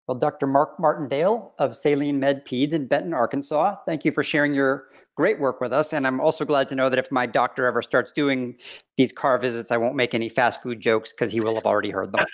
Well, 0.07 0.17
Dr. 0.17 0.47
Mark 0.47 0.79
Martindale 0.79 1.53
of 1.59 1.75
Saline 1.75 2.19
Med 2.19 2.45
Peds 2.45 2.73
in 2.73 2.87
Benton, 2.87 3.13
Arkansas, 3.13 3.77
thank 3.85 4.03
you 4.03 4.11
for 4.11 4.21
sharing 4.21 4.53
your 4.53 4.89
great 5.15 5.39
work 5.39 5.61
with 5.61 5.71
us. 5.71 5.93
And 5.93 6.05
I'm 6.05 6.19
also 6.19 6.43
glad 6.43 6.67
to 6.69 6.75
know 6.75 6.89
that 6.89 6.99
if 6.99 7.11
my 7.11 7.25
doctor 7.25 7.65
ever 7.67 7.81
starts 7.81 8.11
doing 8.11 8.57
these 8.97 9.11
car 9.11 9.37
visits, 9.37 9.71
I 9.71 9.77
won't 9.77 9.95
make 9.95 10.13
any 10.13 10.29
fast 10.29 10.61
food 10.61 10.81
jokes 10.81 11.13
because 11.13 11.31
he 11.31 11.39
will 11.39 11.55
have 11.55 11.65
already 11.65 11.91
heard 11.91 12.11
them. 12.11 12.25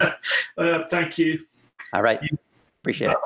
uh, 0.58 0.82
thank 0.90 1.18
you. 1.18 1.40
All 1.92 2.02
right. 2.02 2.20
Appreciate 2.82 3.10
it. 3.10 3.16